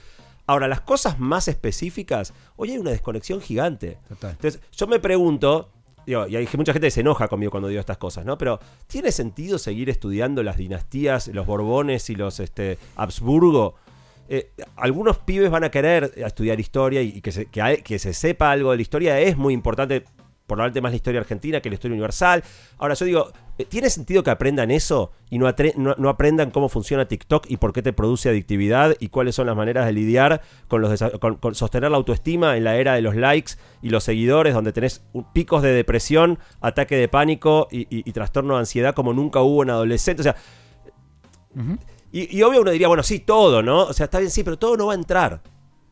Ahora, 0.46 0.66
las 0.66 0.80
cosas 0.80 1.20
más 1.20 1.46
específicas, 1.46 2.34
hoy 2.56 2.72
hay 2.72 2.78
una 2.78 2.90
desconexión 2.90 3.40
gigante. 3.40 3.98
Total. 4.08 4.32
Entonces, 4.32 4.60
yo 4.76 4.88
me 4.88 4.98
pregunto, 4.98 5.70
digo, 6.04 6.26
y 6.26 6.34
hay 6.34 6.48
mucha 6.56 6.72
gente 6.72 6.88
que 6.88 6.90
se 6.90 7.02
enoja 7.02 7.28
conmigo 7.28 7.52
cuando 7.52 7.68
digo 7.68 7.78
estas 7.78 7.98
cosas, 7.98 8.24
¿no? 8.24 8.36
Pero, 8.36 8.58
¿tiene 8.88 9.12
sentido 9.12 9.58
seguir 9.58 9.88
estudiando 9.88 10.42
las 10.42 10.56
dinastías, 10.56 11.28
los 11.28 11.46
Borbones 11.46 12.10
y 12.10 12.16
los 12.16 12.40
este, 12.40 12.78
Habsburgo? 12.96 13.76
Eh, 14.28 14.50
algunos 14.76 15.18
pibes 15.18 15.50
van 15.50 15.62
a 15.64 15.70
querer 15.70 16.12
estudiar 16.16 16.58
historia 16.58 17.00
y, 17.02 17.08
y 17.16 17.20
que, 17.20 17.30
se, 17.32 17.46
que, 17.46 17.62
hay- 17.62 17.82
que 17.82 17.98
se 18.00 18.12
sepa 18.12 18.50
algo 18.50 18.72
de 18.72 18.76
la 18.78 18.82
historia 18.82 19.20
es 19.20 19.36
muy 19.36 19.54
importante, 19.54 20.04
probablemente 20.56 20.80
más 20.80 20.92
la 20.92 20.96
historia 20.96 21.20
argentina 21.20 21.60
que 21.60 21.68
la 21.70 21.74
historia 21.74 21.94
universal. 21.94 22.42
Ahora, 22.78 22.94
yo 22.94 23.04
digo, 23.06 23.32
eh, 23.58 23.64
¿tiene 23.64 23.88
sentido 23.90 24.22
que 24.22 24.30
aprendan 24.30 24.70
eso 24.70 25.12
y 25.30 25.38
no, 25.38 25.46
atre- 25.48 25.74
no- 25.76 25.94
no 25.98 26.08
aprendan 26.08 26.50
cómo 26.50 26.68
funciona 26.68 27.06
TikTok 27.08 27.46
y 27.48 27.56
por 27.56 27.72
qué 27.72 27.82
te 27.82 27.92
produce 27.92 28.28
adictividad 28.28 28.94
y 29.00 29.08
cuáles 29.08 29.34
son 29.34 29.46
las 29.46 29.56
maneras 29.56 29.86
de 29.86 29.92
lidiar 29.92 30.40
con, 30.68 30.80
los 30.82 30.90
desa- 30.90 31.18
con, 31.18 31.36
con 31.36 31.54
sostener 31.54 31.90
la 31.90 31.96
autoestima 31.96 32.56
en 32.56 32.64
la 32.64 32.76
era 32.76 32.94
de 32.94 33.02
los 33.02 33.14
likes 33.16 33.52
y 33.82 33.90
los 33.90 34.04
seguidores, 34.04 34.54
donde 34.54 34.72
tenés 34.72 35.02
picos 35.32 35.62
de 35.62 35.72
depresión, 35.72 36.38
ataque 36.60 36.96
de 36.96 37.08
pánico 37.08 37.68
y, 37.70 37.82
y- 37.82 38.02
y 38.04 38.12
trastorno 38.12 38.54
de 38.54 38.60
ansiedad 38.60 38.94
como 38.94 39.12
nunca 39.12 39.40
hubo 39.40 39.62
en 39.62 39.70
adolescentes? 39.70 40.26
O 40.26 40.30
sea, 40.32 40.36
y 42.12 42.42
obvio 42.42 42.60
uno 42.62 42.70
diría, 42.72 42.88
bueno, 42.88 43.02
sí, 43.02 43.20
todo, 43.20 43.62
¿no? 43.62 43.84
O 43.84 43.92
sea, 43.92 44.04
está 44.04 44.18
bien, 44.18 44.30
sí, 44.30 44.42
pero 44.42 44.58
todo 44.58 44.76
no 44.76 44.86
va 44.86 44.92
a 44.92 44.96
entrar. 44.96 45.40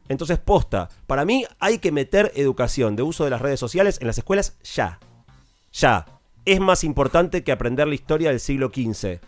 Entonces, 0.09 0.39
posta, 0.39 0.89
para 1.07 1.25
mí 1.25 1.45
hay 1.59 1.79
que 1.79 1.93
meter 1.93 2.33
educación 2.35 2.97
de 2.97 3.03
uso 3.03 3.25
de 3.25 3.31
las 3.31 3.41
redes 3.41 3.61
sociales 3.61 3.99
en 4.01 4.07
las 4.07 4.19
escuelas 4.19 4.57
ya. 4.75 4.99
Ya. 5.73 6.07
Es 6.45 6.61
más 6.61 6.83
importante 6.85 7.45
que 7.45 7.53
aprender 7.53 7.87
la 7.87 7.95
historia 7.95 8.31
del 8.31 8.41
siglo 8.41 8.71
XV. 8.75 9.21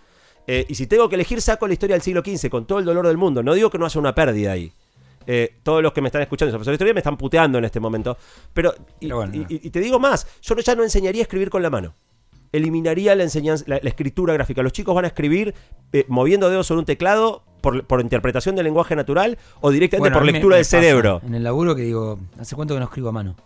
Eh, 0.47 0.65
y 0.69 0.75
si 0.75 0.87
tengo 0.87 1.09
que 1.09 1.17
elegir, 1.17 1.43
saco 1.43 1.67
la 1.67 1.75
historia 1.75 1.95
del 1.95 2.03
siglo 2.03 2.23
XV 2.25 2.49
con 2.49 2.67
todo 2.67 2.79
el 2.79 2.85
dolor 2.87 3.07
del 3.07 3.19
mundo. 3.19 3.43
No 3.43 3.53
digo 3.55 3.69
que 3.71 3.79
no 3.79 3.85
haya 3.85 4.01
una 4.01 4.15
pérdida 4.15 4.53
ahí. 4.53 4.73
Eh, 5.27 5.57
todos 5.63 5.83
los 5.83 5.93
que 5.93 6.01
me 6.01 6.09
están 6.09 6.23
escuchando 6.23 6.51
sobre 6.53 6.65
la 6.67 6.73
historia 6.73 6.95
me 6.95 7.01
están 7.01 7.19
puteando 7.19 7.59
en 7.59 7.65
este 7.67 7.79
momento. 7.79 8.17
Pero, 8.55 8.75
y, 9.01 9.07
Pero 9.07 9.17
bueno, 9.17 9.35
y- 9.35 9.39
no. 9.41 9.47
y- 9.51 9.61
y 9.65 9.71
te 9.71 9.81
digo 9.81 9.99
más, 9.99 10.27
yo 10.41 10.57
ya 10.57 10.75
no 10.75 10.83
enseñaría 10.83 11.21
a 11.21 11.25
escribir 11.25 11.51
con 11.51 11.63
la 11.63 11.71
mano 11.71 11.95
eliminaría 12.53 13.15
la 13.15 13.23
enseñanza, 13.23 13.65
la, 13.69 13.79
la 13.81 13.89
escritura 13.89 14.35
gráfica. 14.35 14.61
Los 14.63 14.73
chicos 14.73 14.93
van 14.93 15.05
a 15.05 15.09
escribir 15.09 15.55
eh, 15.93 16.05
moviendo 16.09 16.49
dedos 16.51 16.67
sobre 16.67 16.81
un 16.81 16.85
teclado 16.85 17.45
por, 17.61 17.85
por 17.85 18.01
interpretación 18.01 18.57
del 18.57 18.65
lenguaje 18.65 18.97
natural 18.97 19.39
o 19.61 19.71
directamente 19.71 20.01
Bueno, 20.11 20.17
por 20.19 20.27
me- 20.27 20.33
lectura 20.33 20.55
me 20.55 20.59
del 20.59 20.65
cerebro. 20.65 21.21
En 21.27 21.35
el 21.35 21.45
laburo 21.45 21.75
que 21.77 21.83
digo, 21.83 22.19
¿hace 22.39 22.57
cuánto 22.57 22.75
que 22.75 22.81
no 22.81 22.87
escribo 22.87 23.09
a 23.09 23.13
mano? 23.13 23.37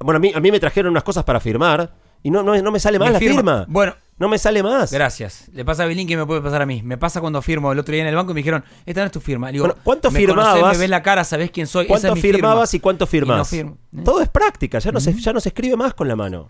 Bueno, 0.00 0.16
a 0.18 0.20
mí, 0.20 0.32
a 0.34 0.40
mí 0.40 0.50
me 0.50 0.60
trajeron 0.60 0.90
unas 0.90 1.04
cosas 1.04 1.24
para 1.24 1.40
firmar 1.40 1.94
y 2.22 2.30
no, 2.30 2.42
no, 2.42 2.60
no 2.60 2.70
me 2.72 2.80
sale 2.80 2.98
más 2.98 3.12
la 3.12 3.18
firma. 3.18 3.64
Bueno, 3.68 3.94
No 4.18 4.28
me 4.28 4.38
sale 4.38 4.62
más. 4.62 4.92
gracias. 4.92 5.48
Le 5.52 5.64
pasa 5.64 5.84
a 5.84 5.86
Bilín 5.86 6.06
que 6.08 6.16
me 6.16 6.26
puede 6.26 6.40
pasar 6.42 6.60
a 6.62 6.66
mí. 6.66 6.82
Me 6.82 6.98
pasa 6.98 7.20
cuando 7.20 7.40
firmo 7.40 7.70
el 7.72 7.78
otro 7.78 7.92
día 7.92 8.02
en 8.02 8.08
el 8.08 8.14
banco 8.16 8.32
y 8.32 8.34
me 8.34 8.40
dijeron, 8.40 8.64
esta 8.84 9.00
no 9.02 9.06
es 9.06 9.12
tu 9.12 9.20
firma. 9.20 9.46
Le 9.48 9.52
digo, 9.54 9.66
Bueno, 9.66 9.80
¿cuánto 9.84 10.10
me 10.10 10.26
conocés, 10.26 10.52
firmabas? 10.54 10.72
me 10.76 10.80
ves 10.80 10.90
la 10.90 11.02
cara, 11.02 11.24
sabés 11.24 11.50
quién 11.50 11.66
soy. 11.66 11.84
Esa 11.84 11.92
¿Cuánto 11.92 12.08
es 12.08 12.14
mi 12.14 12.20
firma. 12.20 12.36
firmabas 12.38 12.74
y 12.74 12.80
cuánto 12.80 13.06
firmas? 13.06 13.38
no 13.38 13.44
firmo. 13.44 13.78
¿Eh? 13.96 14.02
Todo 14.04 14.20
es 14.22 14.28
práctica, 14.28 14.78
ya 14.80 14.90
no, 14.92 15.00
se, 15.00 15.12
ya 15.14 15.32
no 15.32 15.40
se 15.40 15.48
escribe 15.50 15.76
más 15.76 15.94
con 15.94 16.08
la 16.08 16.16
mano. 16.16 16.48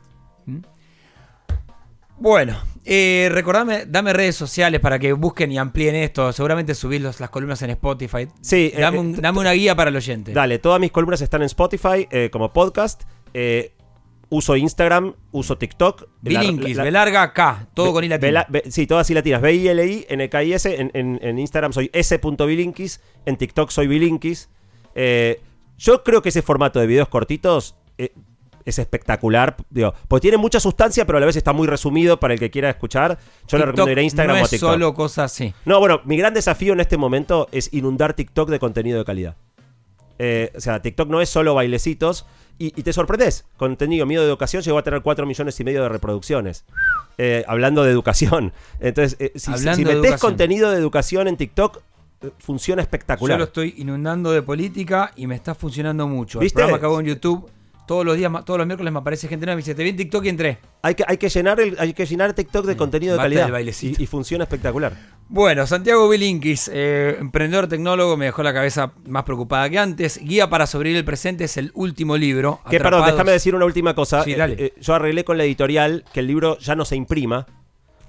Bueno, 2.19 2.57
eh, 2.85 3.29
recordame, 3.31 3.85
dame 3.87 4.13
redes 4.13 4.37
sociales 4.37 4.81
para 4.81 4.99
que 4.99 5.13
busquen 5.13 5.53
y 5.53 5.59
amplíen 5.59 5.95
esto. 5.97 6.33
Seguramente 6.33 6.75
subís 6.75 7.01
los- 7.01 7.21
las 7.21 7.31
columnas 7.31 7.61
en 7.63 7.71
Spotify. 7.71 8.29
Sí, 8.41 8.73
eh, 8.75 8.81
dame, 8.81 8.97
eh, 8.97 9.01
un- 9.01 9.13
dame 9.21 9.39
una 9.41 9.53
guía 9.53 9.75
para 9.77 9.91
el 9.91 9.97
oyente. 9.97 10.33
Dale, 10.33 10.59
todas 10.59 10.81
mis 10.81 10.91
columnas 10.91 11.21
están 11.21 11.43
en 11.43 11.47
Spotify 11.47 12.09
eh, 12.11 12.31
como 12.33 12.53
podcast. 12.53 13.03
Uso 14.29 14.57
Instagram, 14.57 15.15
uso 15.31 15.57
TikTok. 15.57 16.09
Bilinkis, 16.21 16.77
la- 16.77 16.83
B 16.85 16.91
larga 16.91 17.33
K, 17.33 17.69
todo 17.75 17.93
con 17.93 18.03
I 18.03 18.09
latina. 18.09 18.27
Vela- 18.29 18.47
ve- 18.49 18.65
sí, 18.71 18.87
todas 18.89 19.09
y 19.11 19.15
latinas. 19.15 19.41
B-I-L-I, 19.41 20.07
N-K-I-S. 20.09 20.81
En, 20.81 20.91
en- 20.95 21.21
en 21.23 21.39
Instagram 21.39 21.73
soy 21.73 21.91
S.bilinkis. 21.93 23.01
En 23.25 23.37
TikTok 23.37 23.71
soy 23.71 23.87
bilinkis. 23.87 24.49
Yo 25.79 26.03
creo 26.03 26.23
que 26.23 26.31
ese 26.31 26.43
formato 26.43 26.81
de 26.81 26.87
videos 26.89 27.09
cortitos 27.09 27.77
es 28.67 28.79
espectacular. 28.79 29.57
Digo, 29.71 29.95
porque 30.09 30.23
tiene 30.23 30.37
mucha 30.37 30.61
sustancia, 30.61 31.07
pero 31.07 31.17
a 31.17 31.21
la 31.21 31.27
vez 31.27 31.37
está 31.37 31.55
muy 31.55 31.67
resumido 31.67 32.21
para 32.21 32.35
el 32.35 32.41
que 32.41 32.51
quiera 32.51 32.69
escuchar. 32.69 33.19
Yo 33.49 33.57
le 33.57 33.65
recomiendo 33.65 33.93
ir 33.93 33.99
a 34.01 34.03
Instagram 34.03 34.37
no 34.37 34.43
o 34.43 34.45
a 34.45 34.45
es 34.45 34.51
TikTok. 34.51 34.71
solo 34.73 34.95
cosas 34.95 35.33
así. 35.33 35.55
No, 35.65 35.79
bueno, 35.81 36.03
mi 36.05 36.19
gran 36.19 36.35
desafío 36.35 36.75
en 36.75 36.81
este 36.81 36.99
momento 36.99 37.49
es 37.53 37.73
inundar 37.73 38.13
TikTok 38.15 38.51
de 38.51 38.59
contenido 38.59 38.99
de 38.99 39.05
calidad. 39.05 39.37
Eh, 40.19 40.53
o 40.57 40.61
sea, 40.61 40.83
TikTok 40.83 41.09
no 41.09 41.23
es 41.23 41.31
solo 41.31 41.55
bailecitos. 41.55 42.27
Y, 42.59 42.69
y 42.69 42.83
te 42.83 42.93
sorprendes. 42.95 43.45
Contenido 43.59 44.07
mío 44.07 44.23
de 44.23 44.27
educación 44.27 44.63
llegó 44.63 44.79
a 44.79 44.83
tener 44.83 45.03
4 45.03 45.27
millones 45.27 45.61
y 45.61 45.65
medio 45.65 45.83
de 45.83 45.91
reproducciones. 45.91 46.65
Eh, 47.19 47.45
hablando 47.47 47.85
de 47.85 47.91
educación. 47.91 48.53
Entonces, 48.81 49.17
eh, 49.21 49.33
si, 49.37 49.51
metes 49.85 50.19
contenido 50.19 50.71
de 50.71 50.79
educación 50.79 51.29
en 51.29 51.37
TikTok, 51.37 51.81
funciona 52.39 52.81
Yo 52.81 52.85
espectacular. 52.85 53.39
lo 53.39 53.45
estoy 53.45 53.75
inundando 53.79 54.33
de 54.33 54.43
política 54.43 55.13
y 55.17 55.27
me 55.27 55.35
está 55.35 55.55
funcionando 55.55 56.09
mucho. 56.09 56.41
¿Viste? 56.41 56.61
El 56.61 56.65
programa 56.65 56.81
que 56.81 56.87
hago 56.87 57.01
en 57.01 57.07
YouTube, 57.07 57.51
todos 57.87 58.05
los 58.05 58.16
días, 58.16 58.31
todos 58.44 58.59
los 58.59 58.66
miércoles 58.66 58.92
me 58.92 58.99
aparece 58.99 59.29
gente 59.29 59.46
nueva 59.46 59.55
y 59.55 59.62
me 59.62 59.64
dice, 59.64 59.75
te 59.75 59.83
vi 59.83 59.90
en 59.90 59.96
TikTok 59.96 60.25
y 60.25 60.29
entré. 60.29 60.59
Hay 60.83 60.94
que, 60.94 61.05
hay 61.07 61.16
que 61.16 61.29
llenar 61.29 61.61
el, 61.61 61.77
hay 61.79 61.92
que 61.94 62.05
llenar 62.07 62.33
TikTok 62.35 62.66
de 62.66 62.77
contenido 62.77 63.12
de 63.14 63.18
calidad. 63.25 63.42
Y, 63.99 64.03
y 64.03 64.07
funciona 64.07 64.44
espectacular. 64.44 64.92
Bueno, 65.29 65.66
Santiago 65.66 66.09
Bilinkis, 66.09 66.70
eh, 66.72 67.16
emprendedor 67.18 67.66
tecnólogo, 67.68 68.16
me 68.16 68.27
dejó 68.27 68.42
la 68.42 68.53
cabeza 68.53 68.92
más 69.07 69.25
preocupada 69.25 69.68
que 69.70 69.79
antes. 69.79 70.18
Guía 70.22 70.49
para 70.51 70.66
sobrevivir 70.66 70.99
el 70.99 71.05
presente 71.05 71.44
es 71.44 71.57
el 71.57 71.70
último 71.75 72.16
libro. 72.16 72.61
Que 72.70 72.79
perdón, 72.79 73.01
Atrapados- 73.03 73.12
déjame 73.12 73.33
decir 73.33 73.55
una 73.55 73.64
última 73.64 73.94
cosa. 73.94 74.22
Sí, 74.25 74.33
Eh, 74.33 74.55
eh, 74.59 74.72
yo 74.81 74.94
arreglé 74.94 75.25
con 75.25 75.37
la 75.38 75.44
editorial 75.44 76.05
que 76.12 76.20
el 76.20 76.27
libro 76.29 76.59
ya 76.59 76.75
no 76.77 76.85
se 76.85 76.96
imprima 76.96 77.46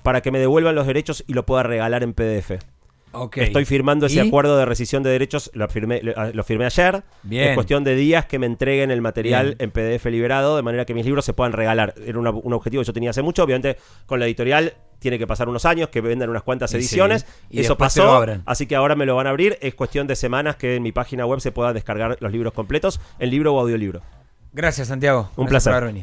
para 0.03 0.21
que 0.21 0.31
me 0.31 0.39
devuelvan 0.39 0.75
los 0.75 0.85
derechos 0.87 1.23
y 1.27 1.33
lo 1.33 1.45
pueda 1.45 1.63
regalar 1.63 2.03
en 2.03 2.13
PDF. 2.13 2.59
Estoy 3.35 3.65
firmando 3.65 4.05
ese 4.05 4.17
¿Y? 4.23 4.27
acuerdo 4.27 4.57
de 4.57 4.65
rescisión 4.65 5.03
de 5.03 5.09
derechos, 5.09 5.49
lo 5.53 5.67
firmé, 5.67 6.01
lo, 6.03 6.13
lo 6.33 6.43
firmé 6.43 6.65
ayer. 6.65 7.03
Bien. 7.23 7.49
Es 7.49 7.55
cuestión 7.55 7.83
de 7.83 7.95
días 7.95 8.25
que 8.25 8.39
me 8.39 8.45
entreguen 8.45 8.91
el 8.91 9.01
material 9.01 9.55
Bien. 9.57 9.57
en 9.59 9.71
PDF 9.71 10.05
liberado, 10.09 10.55
de 10.55 10.61
manera 10.63 10.85
que 10.85 10.93
mis 10.93 11.05
libros 11.05 11.25
se 11.25 11.33
puedan 11.33 11.53
regalar. 11.53 11.93
Era 12.05 12.19
una- 12.19 12.31
un 12.31 12.53
objetivo 12.53 12.81
que 12.81 12.87
yo 12.87 12.93
tenía 12.93 13.09
hace 13.09 13.21
mucho. 13.21 13.43
Obviamente, 13.43 13.77
con 14.05 14.19
la 14.19 14.25
editorial 14.25 14.73
tiene 14.99 15.19
que 15.19 15.27
pasar 15.27 15.47
unos 15.49 15.65
años, 15.65 15.89
que 15.89 16.01
vendan 16.01 16.29
unas 16.29 16.43
cuantas 16.43 16.71
Y 16.71 16.73
sí, 16.73 16.77
ediciones. 16.79 17.25
y 17.49 17.59
Eso 17.59 17.77
pasó, 17.77 18.25
así 18.45 18.65
que 18.65 18.75
ahora 18.75 18.95
me 18.95 19.05
lo 19.05 19.15
van 19.15 19.27
a 19.27 19.29
abrir. 19.31 19.57
Es 19.61 19.75
cuestión 19.75 20.07
de 20.07 20.15
semanas 20.15 20.55
que 20.55 20.75
en 20.75 20.83
mi 20.83 20.91
página 20.91 21.25
web 21.25 21.39
se 21.39 21.51
puedan 21.51 21.73
descargar 21.75 22.17
los 22.19 22.31
libros 22.31 22.53
completos, 22.53 22.99
en 23.19 23.29
libro 23.29 23.53
o 23.53 23.59
audiolibro. 23.59 24.01
Gracias, 24.53 24.87
Santiago. 24.87 25.29
Un 25.35 25.45
Gracias 25.45 25.75
placer. 25.75 25.93